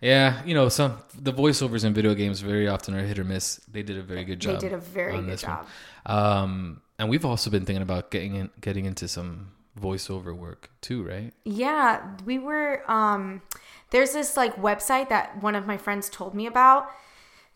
Yeah, 0.00 0.42
you 0.44 0.54
know, 0.54 0.68
some 0.68 0.98
the 1.18 1.32
voiceovers 1.32 1.84
in 1.84 1.94
video 1.94 2.14
games 2.14 2.40
very 2.40 2.68
often 2.68 2.94
are 2.94 3.02
hit 3.04 3.18
or 3.18 3.24
miss. 3.24 3.56
They 3.72 3.82
did 3.82 3.96
a 3.96 4.02
very 4.02 4.24
good 4.24 4.38
job. 4.38 4.60
They 4.60 4.68
did 4.68 4.74
a 4.74 4.78
very 4.78 5.20
good 5.20 5.38
job. 5.38 5.66
Um, 6.06 6.82
and 6.98 7.08
we've 7.08 7.24
also 7.24 7.50
been 7.50 7.64
thinking 7.64 7.82
about 7.82 8.10
getting 8.10 8.34
in, 8.34 8.50
getting 8.60 8.84
into 8.84 9.08
some 9.08 9.52
voiceover 9.80 10.36
work 10.36 10.70
too, 10.80 11.02
right? 11.02 11.32
Yeah, 11.44 12.02
we 12.24 12.38
were 12.38 12.82
um 12.90 13.42
there's 13.90 14.12
this 14.12 14.36
like 14.36 14.56
website 14.56 15.08
that 15.08 15.42
one 15.42 15.54
of 15.54 15.66
my 15.66 15.76
friends 15.76 16.08
told 16.08 16.34
me 16.34 16.46
about 16.46 16.90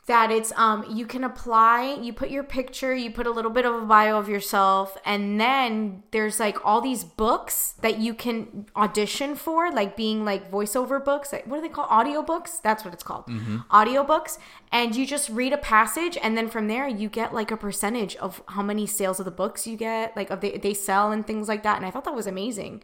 that 0.09 0.31
it's 0.31 0.53
um 0.57 0.85
you 0.91 1.07
can 1.07 1.23
apply, 1.23 1.95
you 2.03 2.13
put 2.13 2.31
your 2.31 2.43
picture, 2.43 2.95
you 2.95 3.11
put 3.11 3.27
a 3.27 3.31
little 3.31 3.51
bit 3.51 3.65
of 3.65 3.75
a 3.75 3.87
bio 3.87 4.19
of 4.19 4.29
yourself 4.29 4.97
and 5.05 5.41
then 5.41 6.03
there's 6.11 6.41
like 6.41 6.57
all 6.67 6.81
these 6.81 7.05
books 7.05 7.75
that 7.83 7.99
you 7.99 8.13
can 8.15 8.67
audition 8.75 9.37
for 9.37 9.71
like 9.71 9.97
being 9.97 10.25
like 10.25 10.51
voiceover 10.51 11.03
books. 11.05 11.33
Like, 11.33 11.47
what 11.47 11.57
do 11.57 11.63
they 11.63 11.69
call 11.69 11.87
audiobooks? 11.87 12.61
That's 12.61 12.85
what 12.85 12.93
it's 12.93 13.03
called. 13.05 13.27
Audiobooks 13.71 14.39
and 14.73 14.97
you 14.97 15.07
just 15.07 15.29
read 15.29 15.53
a 15.53 15.59
passage 15.59 16.19
and 16.23 16.37
then 16.37 16.49
from 16.49 16.69
there 16.69 16.89
you 16.89 17.09
get 17.09 17.33
like 17.33 17.51
a 17.51 17.57
percentage 17.57 18.17
of 18.17 18.43
how 18.49 18.63
many 18.63 18.87
sales 18.87 19.19
of 19.21 19.25
the 19.25 19.31
books 19.31 19.67
you 19.67 19.77
get, 19.77 20.17
like 20.17 20.31
of 20.31 20.41
they, 20.41 20.59
they 20.59 20.75
sell 20.75 21.13
and 21.13 21.27
things 21.27 21.49
like 21.49 21.63
that 21.63 21.77
and 21.77 21.87
I 21.87 21.91
thought 21.91 22.05
that 22.05 22.15
was 22.15 22.27
amazing. 22.27 22.83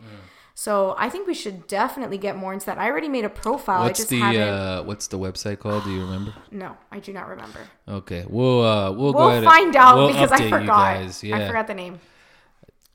So 0.56 0.94
I 0.96 1.08
think 1.10 1.26
we 1.26 1.34
should 1.34 1.66
definitely 1.66 2.16
get 2.16 2.36
more 2.36 2.52
into 2.52 2.66
that. 2.66 2.78
I 2.78 2.88
already 2.88 3.08
made 3.08 3.24
a 3.24 3.28
profile. 3.28 3.82
I 3.82 3.86
What's 3.86 3.98
just 3.98 4.10
the 4.10 4.20
haven't. 4.20 4.40
uh, 4.48 4.82
what's 4.84 5.08
the 5.08 5.18
website 5.18 5.58
called? 5.58 5.82
Do 5.84 5.90
you 5.90 6.00
remember? 6.02 6.32
no, 6.52 6.76
I 6.92 7.00
do 7.00 7.12
not 7.12 7.28
remember. 7.28 7.58
Okay, 7.88 8.24
we'll 8.28 8.62
uh, 8.64 8.92
we'll, 8.92 9.12
We'll 9.12 9.30
ahead. 9.30 9.44
find 9.44 9.66
and, 9.68 9.76
out 9.76 9.96
we'll 9.96 10.08
because 10.08 10.30
I 10.30 10.48
forgot. 10.48 11.22
Yeah, 11.24 11.36
I 11.38 11.46
forgot 11.48 11.66
the 11.66 11.74
name. 11.74 11.98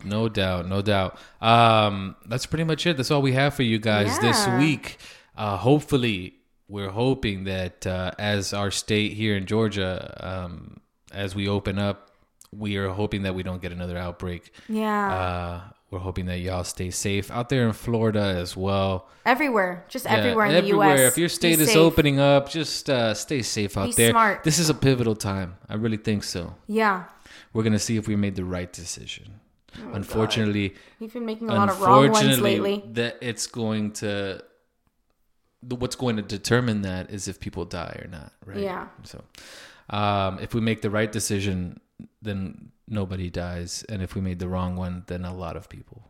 No 0.06 0.30
doubt, 0.30 0.67
no 0.69 0.82
doubt. 0.82 1.17
Um, 1.41 2.15
that's 2.26 2.45
pretty 2.45 2.63
much 2.63 2.88
it. 2.88 2.95
That's 2.95 3.12
all 3.12 3.22
we 3.22 3.34
have 3.34 3.54
for 3.54 3.63
you 3.63 3.78
guys 3.80 4.17
this 4.19 4.48
week. 4.58 4.98
Uh, 5.36 5.58
hopefully, 5.58 6.36
we're 6.69 6.89
hoping 6.91 7.43
that 7.43 7.86
uh, 7.86 8.12
as 8.17 8.54
our 8.54 8.72
state 8.72 9.12
here 9.13 9.36
in 9.36 9.45
Georgia, 9.45 10.15
um, 10.22 10.80
as 11.12 11.36
we 11.36 11.50
open 11.50 11.78
up, 11.78 12.12
we 12.56 12.78
are 12.78 12.88
hoping 12.89 13.24
that 13.24 13.36
we 13.36 13.43
don't 13.43 13.62
get 13.62 13.74
another 13.74 13.98
outbreak. 13.98 14.54
Yeah, 14.69 15.12
Uh, 15.13 15.62
we're 15.91 15.99
hoping 15.99 16.25
that 16.28 16.39
y'all 16.39 16.63
stay 16.63 16.91
safe 16.91 17.32
out 17.32 17.49
there 17.49 17.65
in 17.67 17.73
Florida 17.73 18.19
as 18.21 18.56
well. 18.56 19.08
everywhere, 19.25 19.86
just 19.89 20.06
Yeah, 20.06 20.15
everywhere 20.17 20.45
in 20.47 20.56
everywhere. 20.56 20.95
the 20.95 21.02
U.S. 21.04 21.12
If 21.13 21.17
your 21.17 21.30
state 21.30 21.60
is 21.60 21.75
opening 21.75 22.19
up, 22.19 22.49
just 22.49 22.89
uh, 22.89 23.13
stay 23.13 23.41
safe 23.41 23.75
out 23.78 23.88
Be 23.88 23.93
there. 23.93 24.12
smart. 24.12 24.43
This 24.43 24.60
is 24.60 24.69
a 24.69 24.73
pivotal 24.75 25.15
time. 25.15 25.56
I 25.67 25.75
really 25.75 25.97
think 25.97 26.23
so. 26.23 26.56
yeah, 26.67 27.06
We're 27.54 27.63
gonna 27.63 27.80
see 27.80 27.97
if 27.97 28.08
we 28.08 28.15
made 28.15 28.36
the 28.36 28.45
right 28.45 28.71
decision. 28.71 29.39
Oh 29.78 29.93
Unfortunately, 29.93 30.75
we've 30.99 31.13
been 31.13 31.25
making 31.25 31.49
a 31.49 31.54
lot 31.54 31.69
of 31.69 31.80
wrong 31.82 32.12
ones 32.12 32.39
lately. 32.39 32.84
that 32.93 33.17
it's 33.21 33.47
going 33.47 33.91
to 33.93 34.43
what's 35.62 35.95
going 35.95 36.15
to 36.15 36.21
determine 36.21 36.82
that 36.84 37.10
is 37.12 37.28
if 37.28 37.39
people 37.39 37.65
die 37.65 37.99
or 38.04 38.08
not, 38.08 38.32
right? 38.45 38.58
Yeah. 38.60 38.88
So, 39.04 39.23
um, 39.89 40.39
if 40.39 40.54
we 40.54 40.62
make 40.62 40.82
the 40.82 40.89
right 40.89 41.12
decision, 41.12 41.80
then 42.21 42.71
nobody 42.89 43.30
dies, 43.30 43.86
and 43.89 44.02
if 44.02 44.15
we 44.15 44.21
made 44.21 44.39
the 44.39 44.47
wrong 44.47 44.75
one, 44.75 45.04
then 45.08 45.23
a 45.25 45.34
lot 45.34 45.56
of 45.56 45.69
people 45.69 46.08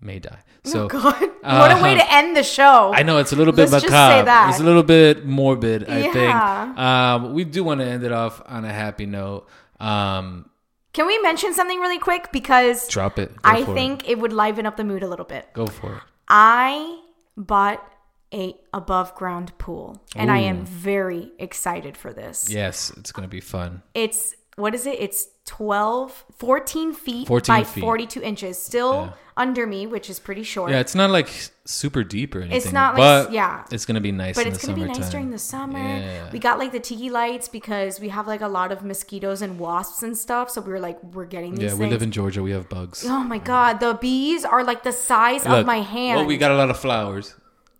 may 0.00 0.18
die. 0.18 0.38
So 0.64 0.84
Oh 0.84 0.88
God, 0.88 1.20
what 1.42 1.70
a 1.78 1.82
way 1.82 1.94
to 1.94 2.12
end 2.12 2.34
the 2.36 2.42
show. 2.42 2.92
I 2.94 3.02
know 3.02 3.18
it's 3.18 3.32
a 3.32 3.36
little 3.36 3.52
bit 3.52 3.70
Let's 3.70 3.82
just 3.84 3.92
macabre. 3.92 4.20
say 4.20 4.24
that. 4.24 4.50
It's 4.50 4.60
a 4.60 4.64
little 4.64 4.82
bit 4.82 5.26
morbid. 5.26 5.88
I 5.90 5.98
Yeah. 6.00 6.12
think. 6.12 6.78
Um, 6.78 7.34
we 7.34 7.44
do 7.44 7.62
want 7.64 7.80
to 7.80 7.86
end 7.86 8.02
it 8.04 8.12
off 8.12 8.40
on 8.46 8.64
a 8.64 8.72
happy 8.72 9.04
note. 9.06 9.46
Um, 9.78 10.48
Can 10.92 11.06
we 11.06 11.18
mention 11.18 11.52
something 11.54 11.78
really 11.80 11.98
quick 11.98 12.32
because 12.32 12.88
drop 12.88 13.18
it. 13.18 13.30
Go 13.42 13.50
I 13.50 13.62
think 13.64 14.08
it. 14.08 14.18
would 14.18 14.32
liven 14.32 14.64
up 14.66 14.76
the 14.76 14.84
mood 14.84 15.02
a 15.02 15.08
little 15.08 15.26
bit. 15.26 15.48
Go 15.52 15.66
for 15.66 15.96
it. 15.96 16.02
I 16.28 17.00
bought 17.36 17.84
a 18.32 18.54
above 18.72 19.14
ground 19.16 19.56
pool, 19.58 20.00
and 20.16 20.30
I 20.30 20.38
am 20.38 20.64
very 20.64 21.32
excited 21.38 21.96
for 21.96 22.12
this. 22.12 22.48
Yes, 22.48 22.90
it's 22.96 23.10
gonna 23.12 23.28
be 23.28 23.40
fun. 23.40 23.82
It's 23.94 24.34
what 24.56 24.74
is 24.74 24.86
it? 24.86 24.96
It's 25.00 25.26
12, 25.46 26.24
14 26.38 26.92
feet 26.92 27.26
14 27.28 27.54
by 27.54 27.64
feet. 27.64 27.80
42 27.80 28.22
inches. 28.22 28.58
Still 28.58 28.92
Yeah. 28.94 29.12
under 29.36 29.66
me, 29.66 29.86
which 29.86 30.08
is 30.10 30.18
pretty 30.20 30.42
short. 30.42 30.70
Yeah, 30.70 30.80
it's 30.80 30.94
not 30.94 31.10
like 31.10 31.28
super 31.64 32.02
deep 32.04 32.34
or 32.34 32.40
anything. 32.40 32.56
It's 32.56 32.72
not 32.72 32.96
like- 32.98 33.30
yeah. 33.30 33.64
it's 33.70 33.84
gonna 33.86 34.00
be 34.00 34.12
nice. 34.12 34.36
but 34.36 34.46
in 34.46 34.52
it's 34.52 34.64
gonna 34.64 34.76
be 34.78 34.84
nice 34.84 35.08
during 35.10 35.30
the 35.30 35.38
summer. 35.38 35.78
Yeah. 35.78 36.30
We 36.32 36.38
got 36.38 36.58
like 36.58 36.72
the 36.72 36.80
tiki 36.80 37.10
lights 37.10 37.48
because 37.48 38.00
we 38.00 38.08
have 38.10 38.26
like 38.26 38.40
a 38.42 38.48
lot 38.48 38.70
of 38.72 38.84
mosquitoes 38.84 39.40
and 39.42 39.58
wasps 39.58 40.02
and 40.02 40.16
stuff. 40.16 40.50
So 40.50 40.60
we 40.60 40.72
were 40.72 40.80
like, 40.80 41.02
we're 41.02 41.24
getting 41.26 41.54
these 41.54 41.62
Yeah, 41.64 41.68
things. 41.70 41.80
we 41.80 41.86
live 41.88 42.02
in 42.02 42.10
Georgia. 42.10 42.42
We 42.42 42.50
have 42.52 42.68
bugs. 42.68 43.04
oh 43.06 43.20
my 43.24 43.38
god, 43.38 43.80
the 43.80 43.94
bees 43.94 44.44
are 44.44 44.62
like 44.64 44.82
the 44.82 44.92
size 44.92 45.46
of 45.46 45.64
my 45.66 45.80
hand. 45.80 46.18
Well, 46.18 46.26
we 46.26 46.36
got 46.36 46.50
a 46.50 46.56
lot 46.56 46.70
of 46.70 46.78
flowers, 46.78 47.34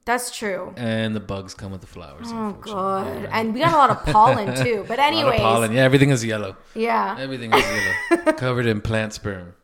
That's 0.04 0.36
true. 0.36 0.72
and 0.76 1.14
the 1.14 1.20
bugs 1.20 1.54
come 1.54 1.70
with 1.72 1.82
the 1.82 1.86
flowers. 1.86 2.26
Oh 2.30 2.52
god, 2.60 3.28
and 3.30 3.54
we 3.54 3.60
got 3.60 3.72
a 3.72 3.76
lot 3.76 3.90
of 3.90 4.04
pollen 4.06 4.56
too. 4.64 4.84
But 4.88 4.98
A 4.98 5.10
lot 5.12 5.34
of 5.34 5.40
pollen. 5.40 5.72
Yeah, 5.72 5.82
everything 5.84 6.10
is 6.10 6.24
yellow. 6.24 6.56
yeah. 6.74 7.16
Everything 7.18 7.52
is 7.52 7.62
yellow, 7.62 8.32
covered 8.44 8.66
in 8.66 8.80
plant 8.80 9.12
sperm. 9.12 9.54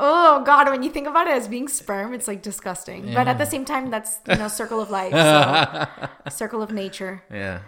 Oh 0.00 0.42
god, 0.44 0.68
when 0.70 0.82
you 0.82 0.90
think 0.90 1.06
about 1.08 1.26
it 1.26 1.32
as 1.32 1.48
being 1.48 1.68
sperm, 1.68 2.12
it's 2.14 2.28
like 2.28 2.42
disgusting. 2.42 3.12
But 3.14 3.26
at 3.28 3.38
the 3.38 3.46
same 3.46 3.64
time, 3.64 3.90
that's 3.90 4.20
you 4.28 4.36
know 4.36 4.48
circle 4.48 4.80
of 4.80 4.90
life, 4.90 5.12
so, 5.12 6.30
circle 6.30 6.62
of 6.62 6.70
nature. 6.72 7.22
Yeah. 7.32 7.60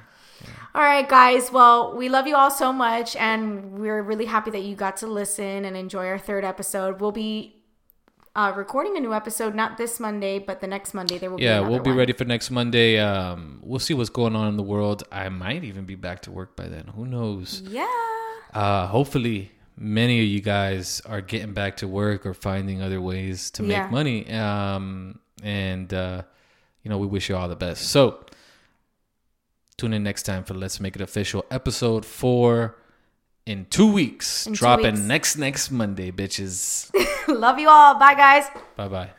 All 0.74 0.82
right, 0.82 1.08
guys. 1.08 1.50
Well, 1.50 1.96
we 1.96 2.08
love 2.08 2.26
you 2.28 2.36
all 2.36 2.50
so 2.50 2.72
much, 2.72 3.16
and 3.16 3.72
we're 3.80 4.02
really 4.02 4.26
happy 4.26 4.50
that 4.52 4.62
you 4.62 4.76
got 4.76 4.98
to 4.98 5.06
listen 5.08 5.64
and 5.64 5.76
enjoy 5.76 6.06
our 6.06 6.18
third 6.18 6.44
episode. 6.44 7.00
We'll 7.00 7.10
be 7.12 7.56
uh, 8.36 8.52
recording 8.56 8.96
a 8.96 9.00
new 9.00 9.12
episode 9.12 9.54
not 9.54 9.76
this 9.76 9.98
Monday, 9.98 10.38
but 10.38 10.60
the 10.60 10.66
next 10.66 10.94
Monday. 10.94 11.18
There 11.18 11.30
will 11.30 11.40
Yeah, 11.40 11.58
another 11.58 11.70
we'll 11.70 11.80
be 11.80 11.90
one. 11.90 11.98
ready 11.98 12.12
for 12.12 12.24
next 12.24 12.50
Monday. 12.50 12.98
Um, 12.98 13.60
we'll 13.62 13.80
see 13.80 13.94
what's 13.94 14.10
going 14.10 14.36
on 14.36 14.48
in 14.48 14.56
the 14.56 14.62
world. 14.62 15.02
I 15.10 15.28
might 15.28 15.64
even 15.64 15.84
be 15.84 15.96
back 15.96 16.22
to 16.22 16.30
work 16.30 16.56
by 16.56 16.68
then. 16.68 16.86
Who 16.94 17.06
knows? 17.06 17.62
Yeah. 17.66 17.88
Uh, 18.54 18.86
hopefully, 18.86 19.52
many 19.76 20.20
of 20.20 20.26
you 20.26 20.40
guys 20.40 21.00
are 21.06 21.20
getting 21.20 21.52
back 21.54 21.78
to 21.78 21.88
work 21.88 22.24
or 22.26 22.34
finding 22.34 22.82
other 22.82 23.00
ways 23.00 23.50
to 23.52 23.62
make 23.62 23.72
Yeah. 23.72 23.88
money. 23.90 24.30
Um, 24.30 25.18
and 25.42 25.92
uh, 25.92 26.22
you 26.82 26.88
know, 26.90 26.98
we 26.98 27.06
wish 27.06 27.28
you 27.28 27.36
all 27.36 27.48
the 27.48 27.56
best. 27.56 27.82
So, 27.90 28.24
tune 29.76 29.92
in 29.92 30.02
next 30.02 30.22
time 30.24 30.44
for 30.44 30.54
Let's 30.54 30.78
Make 30.80 30.94
It 30.96 31.02
Official, 31.02 31.44
episode 31.50 32.04
four. 32.04 32.76
In 33.46 33.66
two 33.70 33.90
weeks, 33.92 34.46
In 34.46 34.52
two 34.52 34.58
dropping 34.58 34.94
weeks. 34.94 35.06
next 35.06 35.36
next 35.36 35.70
Monday, 35.70 36.10
bitches. 36.12 36.90
love 37.28 37.58
you 37.58 37.68
all. 37.68 37.98
Bye, 37.98 38.14
guys. 38.14 38.44
bye 38.76 38.88
bye. 38.88 39.10